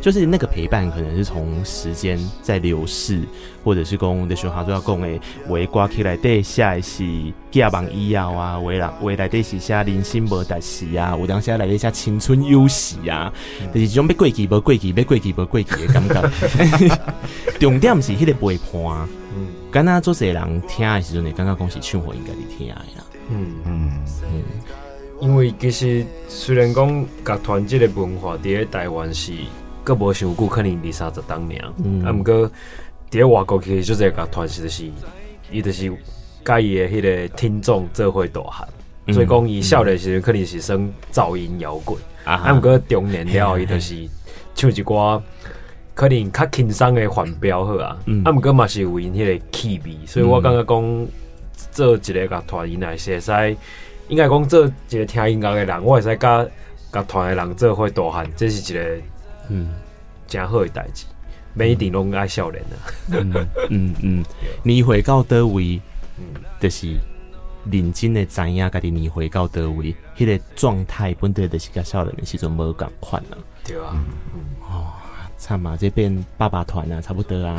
[0.00, 3.20] 就是那个陪伴可能是从时间在流逝，
[3.64, 7.04] 或者是讲的时候都要讲诶，为挂起来底下是
[7.50, 13.32] 寄望以后啊，为人为来底是写人生无代志啊，有当下来底下青春有喜啊，
[13.72, 16.98] 就是这种要过期无过期，要过期无过期的感觉。
[17.58, 22.82] 重点是迄个陪伴，嗯，敢若做侪人听的时阵，你感觉讲是唱互应该你听的啦，
[23.30, 23.54] 嗯。
[23.64, 24.04] 嗯。
[24.30, 24.42] 嗯，
[25.20, 29.32] 因为其实虽然讲乐团即个文化伫台湾是
[29.82, 32.50] 阁无想久，可能二三十当年，嗯，啊，毋过
[33.10, 34.84] 伫外国其实做侪乐团是就是
[35.50, 35.90] 伊就是
[36.44, 38.68] 甲伊的迄个听众做伙大汉，
[39.06, 44.06] 嗯、所以讲伊少年时阵可能是算噪音摇滚，啊，毋过中年了伊就是
[44.54, 45.22] 唱一寡。
[45.94, 51.06] 可能较轻松的环标好啊，啊，毋过嘛是有因迄个气味，所以我感觉讲
[51.70, 53.56] 做一个乐团，因来是会使，
[54.08, 56.46] 应该讲做一个听音乐的人，我会使甲
[56.92, 58.96] 乐团的人做伙大汉，这是一个
[59.48, 59.68] 嗯。
[60.26, 61.04] 诚好的代志，
[61.52, 62.74] 每一定拢爱少年啊，
[63.10, 64.24] 嗯嗯嗯，
[64.62, 65.78] 年回到倒位，
[66.18, 66.24] 嗯，
[66.58, 66.88] 就是
[67.70, 73.94] 认真的知影家己年岁到倒位，迄个状态本地就是甲少年的时阵无共款啊，对啊，
[74.34, 74.40] 嗯。
[74.62, 74.93] 哦。
[75.44, 77.54] 差嘛，这边爸爸团啊，差不多啊。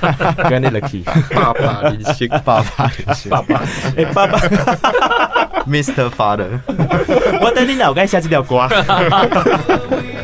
[0.50, 1.02] 跟那个 key，
[1.34, 1.80] 爸爸
[2.44, 2.62] 爸爸
[3.30, 3.62] 爸爸，
[3.96, 4.38] 哎，爸爸
[5.66, 6.10] ，Mr.
[6.10, 6.60] Father，
[7.40, 8.68] 我等你老盖下这条歌。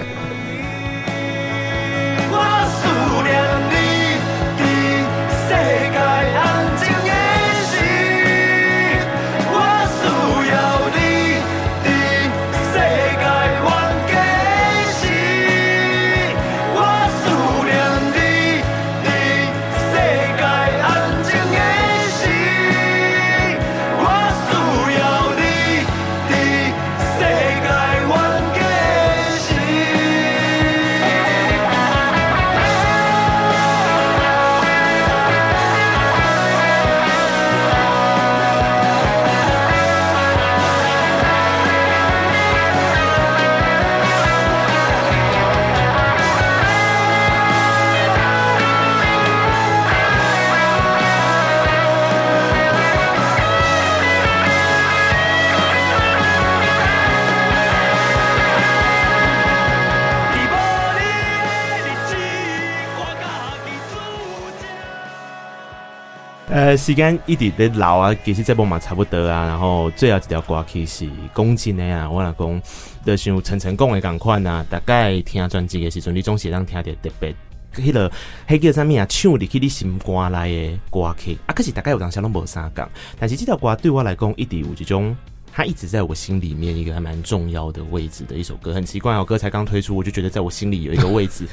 [66.76, 69.46] 呃，时间一直在老啊，其实这部嘛差不多啊。
[69.46, 72.62] 然后最后一条歌曲是讲真的啊，我来讲，
[73.02, 74.62] 就像陈晨讲的同款啊。
[74.68, 77.34] 大概听专辑的时阵，你总是让听着特别，
[77.74, 78.12] 迄个
[78.46, 81.54] 迄个啥物啊，唱入去你心肝内的歌曲啊。
[81.54, 82.86] 可是大概有当时拢无啥讲，
[83.18, 85.16] 但是这条歌对我来讲，一直有这种，
[85.50, 88.74] 它一直在我心里面一个还蛮重要的位置的一首歌。
[88.74, 91.46] 很奇怪，我歌才刚推出，我就觉得在我心里有一个位置。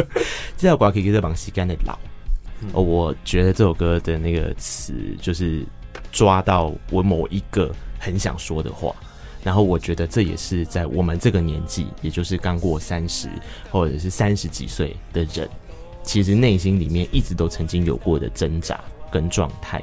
[0.56, 1.92] 这条歌可以叫做《往时间的老》。
[2.72, 5.64] 哦，我觉得这首歌的那个词就是
[6.10, 8.94] 抓到我某一个很想说的话，
[9.42, 13.28] 然后我觉得这也是在我们这个年纪，也就是刚过三十
[13.70, 15.48] 或者是三十几岁的人，
[16.02, 19.82] 其实内心里面一直都曾经有过的挣扎跟状态。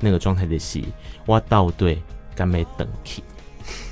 [0.00, 0.80] 那个状态的是
[1.26, 1.98] 我到底
[2.36, 3.24] 干没等起？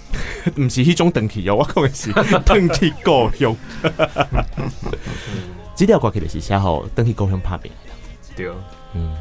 [0.54, 3.56] 不是一种等起哟，我讲的是 等起高雄。
[5.74, 7.74] 这条歌曲的是写好等起高雄拍片。
[8.36, 8.48] 对，
[8.92, 9.12] 嗯，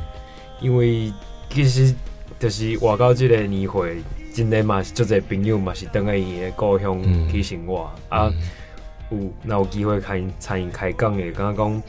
[0.59, 1.13] 因为
[1.49, 1.95] 其实
[2.37, 3.97] 就是活到这个年岁，
[4.33, 7.01] 真的嘛是做侪朋友嘛是等在伊的故乡
[7.31, 8.33] 去生活、嗯、啊，
[9.09, 11.83] 有那有机会开参因开讲的，刚刚讲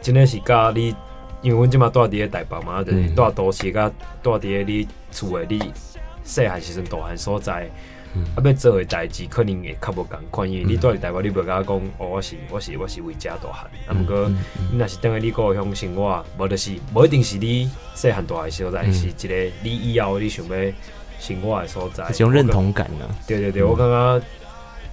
[0.00, 0.94] 真的是甲你，
[1.42, 3.90] 因为阮即嘛住伫咧台北嘛，就是住都市甲
[4.22, 5.72] 住伫咧你厝的你
[6.24, 7.68] 细汉时阵大汉所在。
[8.14, 13.70] 嗯、啊，要做的代志可能会较无共款，因为你住伫台湾，你袂甲我讲，哦，我是我是我是为家大汉。
[13.86, 14.28] 啊，毋过
[14.72, 20.72] 你若是等于你故乡生活，无就是无一定是你细汉大诶所在，嗯、是一个你以后你想要
[21.18, 22.08] 生活的所在。
[22.08, 23.06] 一种认同感呢？
[23.26, 24.20] 对对对，我感觉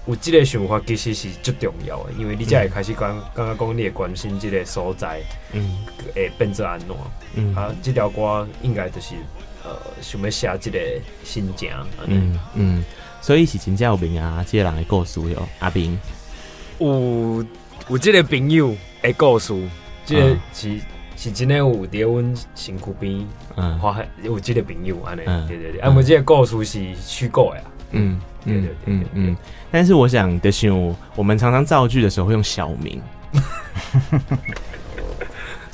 [0.08, 5.86] 有即个想法其实是最重要的，因为你才会开始讲，刚刚讲你会关心即个所在，嗯，
[6.16, 6.88] 会变做安怎？
[7.36, 9.16] 嗯，啊，即条歌应该就是
[9.64, 10.80] 呃想要写即个
[11.24, 11.70] 心情，
[12.06, 12.84] 嗯嗯。
[13.20, 15.50] 所以是真正有名啊，这个人的故事哟。
[15.60, 16.00] 阿斌
[16.80, 17.44] 有
[17.90, 19.54] 有即个朋友的故事，
[20.06, 20.82] 这个是、嗯、
[21.18, 23.28] 是真的有伫阮身躯边，
[23.58, 23.78] 嗯，
[24.24, 29.38] 有即个朋友安尼，对对对，啊，我这个故事是虚构的，嗯，对对对嗯嗯。
[29.72, 33.02] 但是我想的是，我们常常造句的时候会用小名，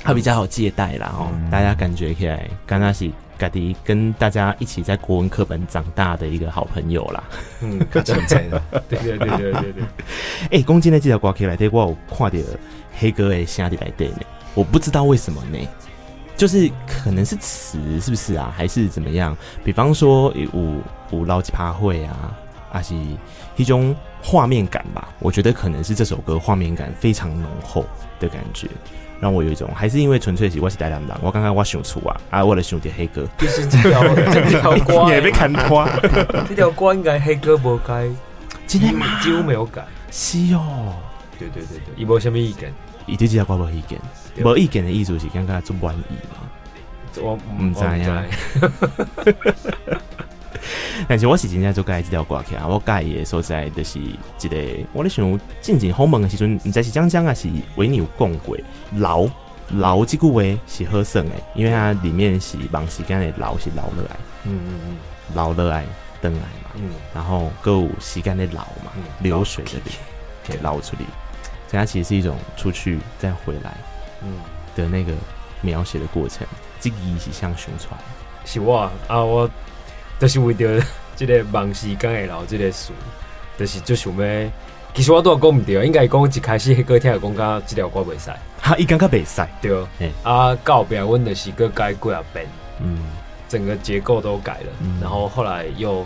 [0.04, 7.24] 它比较好借贷啦哦，大家感觉起来，刚刚是嘎迪跟大家一起在国文课本长大的一个好朋友啦。
[7.62, 8.18] 嗯， 真
[8.50, 9.84] 的，对对对对对对。
[10.52, 12.38] 哎，讲真的这条歌起来，对我有看到
[13.00, 14.20] 黑哥的声底来对呢，
[14.54, 15.58] 我不知道为什么呢，
[16.36, 19.36] 就是可能是词是不是啊，还是怎么样？
[19.64, 22.36] 比方说有有老几趴会啊，
[22.74, 22.96] 还是
[23.56, 25.08] 一种画面感吧？
[25.20, 27.86] 我觉得可能是这首歌画面感非常浓厚
[28.20, 28.68] 的感觉。
[29.22, 34.04] 让我有一种，还是因为纯粹是我是台南人，我刚刚我想出啊，啊，我的兄弟黑哥，就是这条
[34.34, 35.88] 这条歌，你也被砍瓜，
[36.50, 38.10] 这条歌应该黑哥不改，
[38.68, 40.96] 今天嘛几乎没有改，是哦，
[41.40, 42.74] 对对对对，伊无什么意见，
[43.06, 43.98] 伊对这条歌无意见，
[44.44, 48.26] 无意见的意思是刚刚做满意嘛，我唔知呀。
[51.08, 58.58] 但是我是真正做介这条歌曲啊，我介意的所在就是一个，我咧想进前访问的时阵，唔知是江江啊是维尼有讲过，
[58.98, 59.28] 老。
[59.70, 64.98] 老这句话是好耍的，因为它里面是忙时间的老是老落来，嗯嗯嗯，
[65.34, 65.86] 老落来
[66.22, 69.94] 等来嘛，嗯，然后够有时间的老嘛，嗯、流水的流，
[70.46, 71.06] 可以捞出来，
[71.70, 73.78] 所以它其实是一种出去再回来，
[74.22, 74.34] 嗯
[74.76, 75.14] 的那个
[75.62, 76.46] 描写的过程，
[76.82, 77.98] 这个意思像宣传，
[78.46, 79.50] 是我啊我。
[80.24, 80.82] 就是为着
[81.18, 82.94] 这个忙时间会留这个事，
[83.58, 84.50] 就是就想要。
[84.94, 89.86] 其实我都讲唔对，应该讲一开始迄个听讲讲这条歌袂使，他一刚刚袂使，对。
[90.24, 92.46] 啊，到后边阮就是个改几啊遍，
[92.80, 93.00] 嗯，
[93.50, 96.06] 整个结构都改了，嗯、然后后来又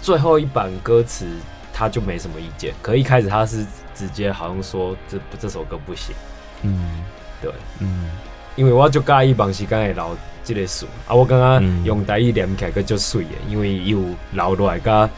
[0.00, 1.26] 最后一版歌词
[1.72, 3.66] 他就没什么意见，可一开始他是
[3.96, 6.14] 直接好像说这这首歌不行，
[6.62, 7.02] 嗯，
[7.42, 8.10] 对，嗯，
[8.56, 10.16] 因为我就介意忙时间会留。
[10.46, 14.00] 即个词啊，我感觉用台语念起来个足水的，因为伊有
[14.30, 15.10] 留落来甲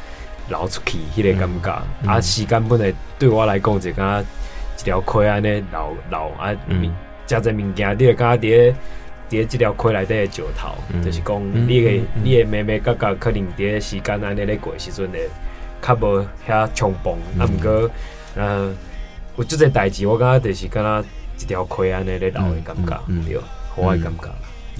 [0.49, 6.49] 留出去，迄个感觉、嗯、啊，时间本来对我来讲就刚一条溪安尼留留啊，
[7.27, 8.75] 加在物件，你会感觉伫
[9.29, 15.29] 伫即条溪内底的石头，嗯、就是讲你诶、嗯嗯、你诶妹妹哥哥可能伫时间安尼咧过时阵会
[15.83, 17.91] 较无遐冲动，啊，毋过
[18.35, 18.73] 呃，
[19.37, 21.05] 有即个代志，我感觉就是刚刚
[21.39, 23.41] 一条溪安尼咧留的感觉，嗯嗯、对，
[23.77, 24.29] 我的感觉。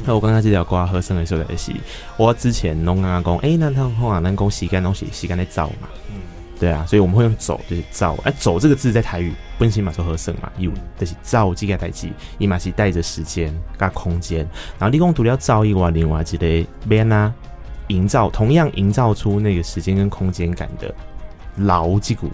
[0.05, 1.73] 那我刚刚这条歌和声的时候，是
[2.17, 6.21] 我之前拢刚刚讲，哎、欸，那他后啊，咱讲时间拢是时间在走嘛，嗯，
[6.61, 14.47] 对啊，所以我们会用走，就是走，哎、啊，走这个字在台语本身嘛说和声嘛，有就是走这个代志，伊嘛是带着时间加空间，
[14.79, 17.35] 然后你讲除了造以外，另外一个边啊，
[17.89, 20.95] 营造同样营造出那个时间跟空间感的
[21.57, 22.31] 牢记股。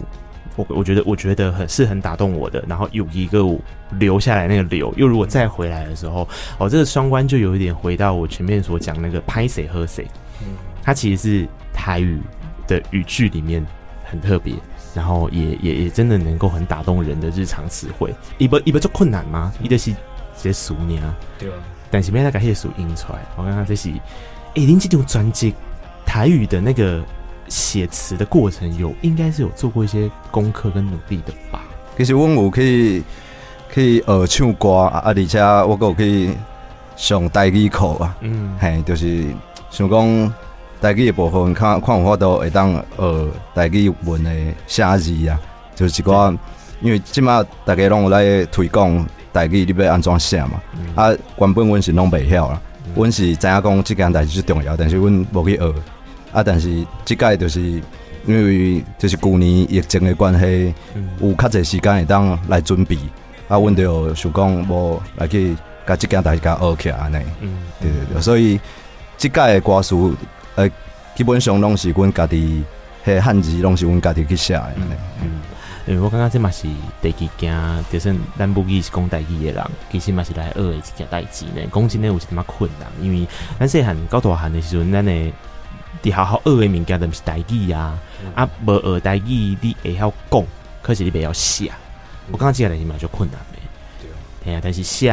[0.55, 3.43] 我我觉得我觉得很是很打动我的，然后有一个
[3.99, 6.27] 留下来那个留，又如果再回来的时候，
[6.57, 10.07] 哦，这个双关就有一点回到我前面所讲那个拍谁喝谁，
[10.41, 12.19] 嗯，它其实是台语
[12.67, 13.65] 的语句里面
[14.05, 14.53] 很特别，
[14.93, 18.13] 然后也也也真的能够很打动人的日常词汇。
[18.37, 19.51] 一不一不就困难吗？
[19.61, 19.97] 一个是直
[20.37, 21.55] 接数你啊，对啊，
[21.91, 23.99] 但是没那个些数印出来，我看看这是，哎，
[24.55, 25.53] 您这种专辑
[26.05, 27.03] 台语的那个。
[27.47, 31.61] 写词的过程有应该是有做过一些功课跟努力的吧。
[31.97, 33.03] 其实我有可以
[33.73, 36.31] 可以学唱歌啊，而且我有可以
[36.95, 38.15] 上台语课啊。
[38.21, 39.25] 嗯，嘿，就是
[39.69, 40.33] 想讲
[40.81, 44.31] 台语的部分，看看有法度会当学台语文的
[44.67, 45.39] 写字啊。
[45.75, 46.37] 就是一寡，
[46.81, 50.51] 因为即马大家拢有来推广台语，你要安怎写嘛？
[50.73, 52.61] 嗯、啊，原本阮是拢袂晓啦，
[52.95, 55.73] 阮、嗯、是知影讲即件代志最重要，但是阮无去学。
[56.35, 56.43] 啊！
[56.43, 57.61] 但是即届就是
[58.25, 62.97] 因为就是旧年疫情的关系，嗯、有较侪时间会当来准备。
[63.47, 65.55] 啊，阮就想讲无来去
[65.87, 67.17] 甲即件代志甲学起来安尼。
[67.39, 68.21] 嗯，对对对。
[68.21, 68.59] 所以
[69.15, 69.95] 即届的歌词，
[70.55, 70.69] 呃，
[71.15, 72.65] 基本上拢是阮家己，
[73.05, 74.73] 迄汉字拢是阮家己去写的。
[74.75, 74.89] 嗯，
[75.21, 75.29] 嗯，
[75.87, 76.67] 因为我感觉这嘛是
[77.01, 77.55] 第几件，
[77.89, 81.61] 就算咱母语是讲台语的人，其实嘛是来学的一件代志呢。
[81.73, 83.25] 讲真的有一点仔困难，因为
[83.57, 85.31] 咱细汉到大汉的时阵，咱的。
[86.05, 87.99] 你好好学的物件都是台语啊，
[88.35, 90.43] 啊，无学台语你会晓讲，
[90.83, 91.71] 可是你袂晓写。
[92.31, 93.57] 我刚刚讲的是嘛就困难的，
[94.43, 94.53] 对。
[94.53, 95.11] 啊，但是写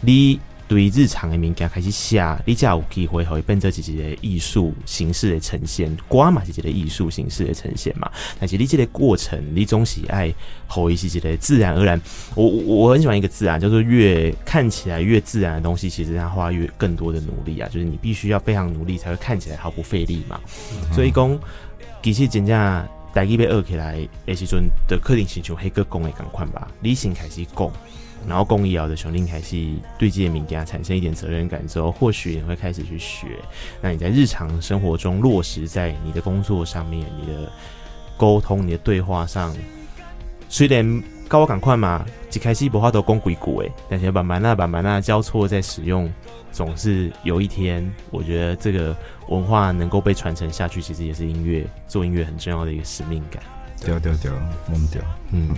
[0.00, 0.40] 你
[0.72, 8.10] 对日常的物件开始写，你才有机会会变成自己的艺术形式的呈现，歌嘛是一个艺术形式的呈现嘛。
[8.40, 10.32] 但是你这个过程，你总是爱
[10.66, 12.00] 好一些自然而然。
[12.34, 17.68] 我我很喜欢一个自然，叫做越看起来越自然的东西，其实它花越更多的努力啊。
[17.68, 20.40] 就是你必须要非常努力，才会看起来毫不费力嘛。
[20.72, 21.38] 嗯、所以讲，
[22.02, 27.70] 其实真正台语要学起来，诶时阵的可能性就黑个讲的赶快吧，理性开始讲。
[28.26, 29.56] 然后，公益要的兄弟还是
[29.98, 33.26] 对这些物件产生一点责任感之后，或许你会开始去学。
[33.80, 37.50] 那你在日常生活中落实在你的工作上面，你的
[38.16, 39.54] 沟通、你的对话上，
[40.48, 46.12] 虽然高我赶快嘛，一开始无法度讲几句诶，但是慢慢啊慢慢啊交错在使用，
[46.52, 48.96] 总是有一天，我觉得这个
[49.28, 53.42] 文化能够被传承下去，其实也是音乐做音乐很重要的一个使命感。
[53.80, 54.30] 对对对，
[54.68, 55.48] 弄掉，嗯。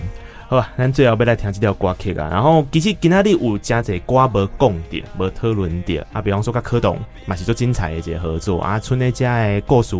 [0.47, 2.29] 好吧，咱最后要来听这条歌曲啊。
[2.31, 6.21] 然后其实今仔日有真侪歌无讲到，无讨论到啊。
[6.21, 8.79] 比方说，甲柯董嘛是做精彩的一个合作啊。
[8.79, 9.97] 春内家的故事，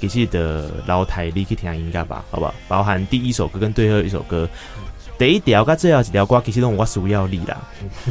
[0.00, 2.54] 其实的老台你去听应该吧，好不好？
[2.68, 4.48] 包含第一首歌跟最后一首歌，
[5.18, 7.60] 第一条甲最后一条歌，其实拢我需要你啦。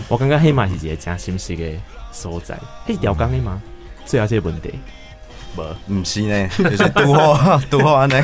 [0.10, 1.72] 我感觉迄嘛是一个真心实的
[2.12, 2.60] 所在。
[2.86, 3.62] 迄条讲的吗？
[4.04, 4.74] 最后这个问题。
[5.58, 8.14] 不，唔是呢，就是拄好，拄好安尼。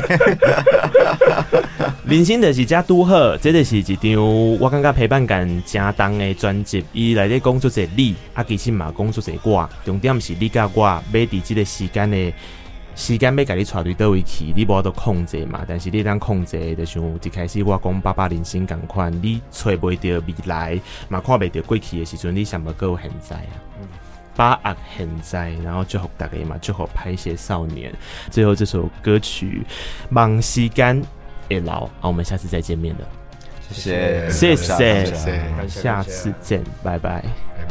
[2.06, 6.84] 人生就是这拄好，这就是一张我感觉陪伴感正重的专辑。
[6.92, 12.32] 伊内底讲出者你，啊，其实嘛讲出者我，重点是你甲我，要伫这个时间的
[12.94, 15.64] 时间要甲你带对倒位去，你无法度控制嘛。
[15.66, 20.78] 但是你当控制，就像一开始我讲爸爸人生共款，你找袂到未来，
[21.08, 23.52] 嘛看袂到过去的时阵，你想要过现在啊？
[23.80, 23.88] 嗯
[24.36, 27.92] 把握现在，然后祝福大家嘛，祝福拍一些少年。
[28.30, 29.64] 最后这首歌曲
[30.08, 31.00] 《忙西干
[31.48, 33.06] 也老》，好，我们下次再见面了。
[33.70, 37.24] 谢谢，谢谢，谢谢，下次见，拜拜，
[37.56, 37.64] 拜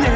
[0.00, 0.13] 拜。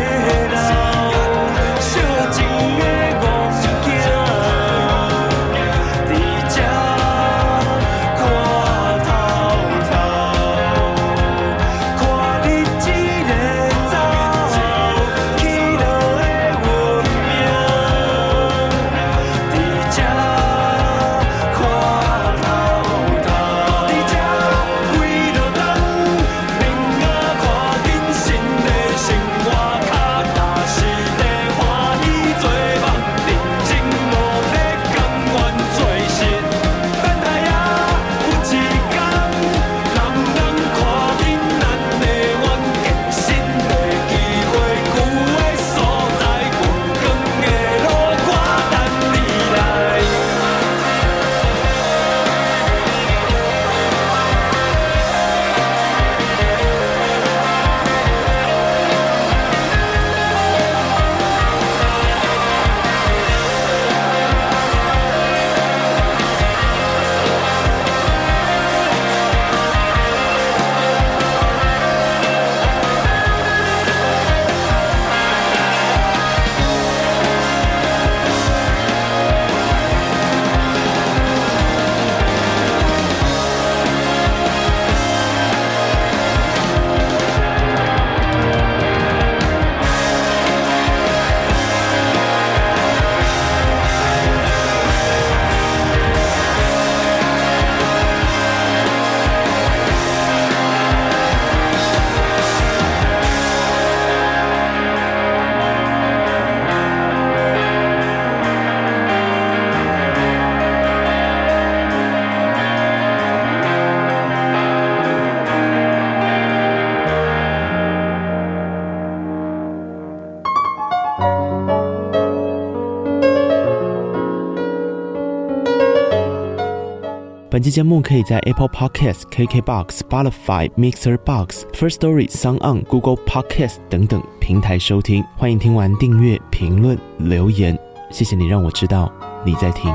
[127.59, 135.25] 本期节目可以在 Apple Podcast、KKBox、Spotify、Mixer Box、First Story、Sound On、Google Podcast 等等平台收听。
[135.37, 137.77] 欢迎听完订阅、评论、留言，
[138.13, 139.13] 谢谢你让我知道
[139.45, 139.93] 你在听。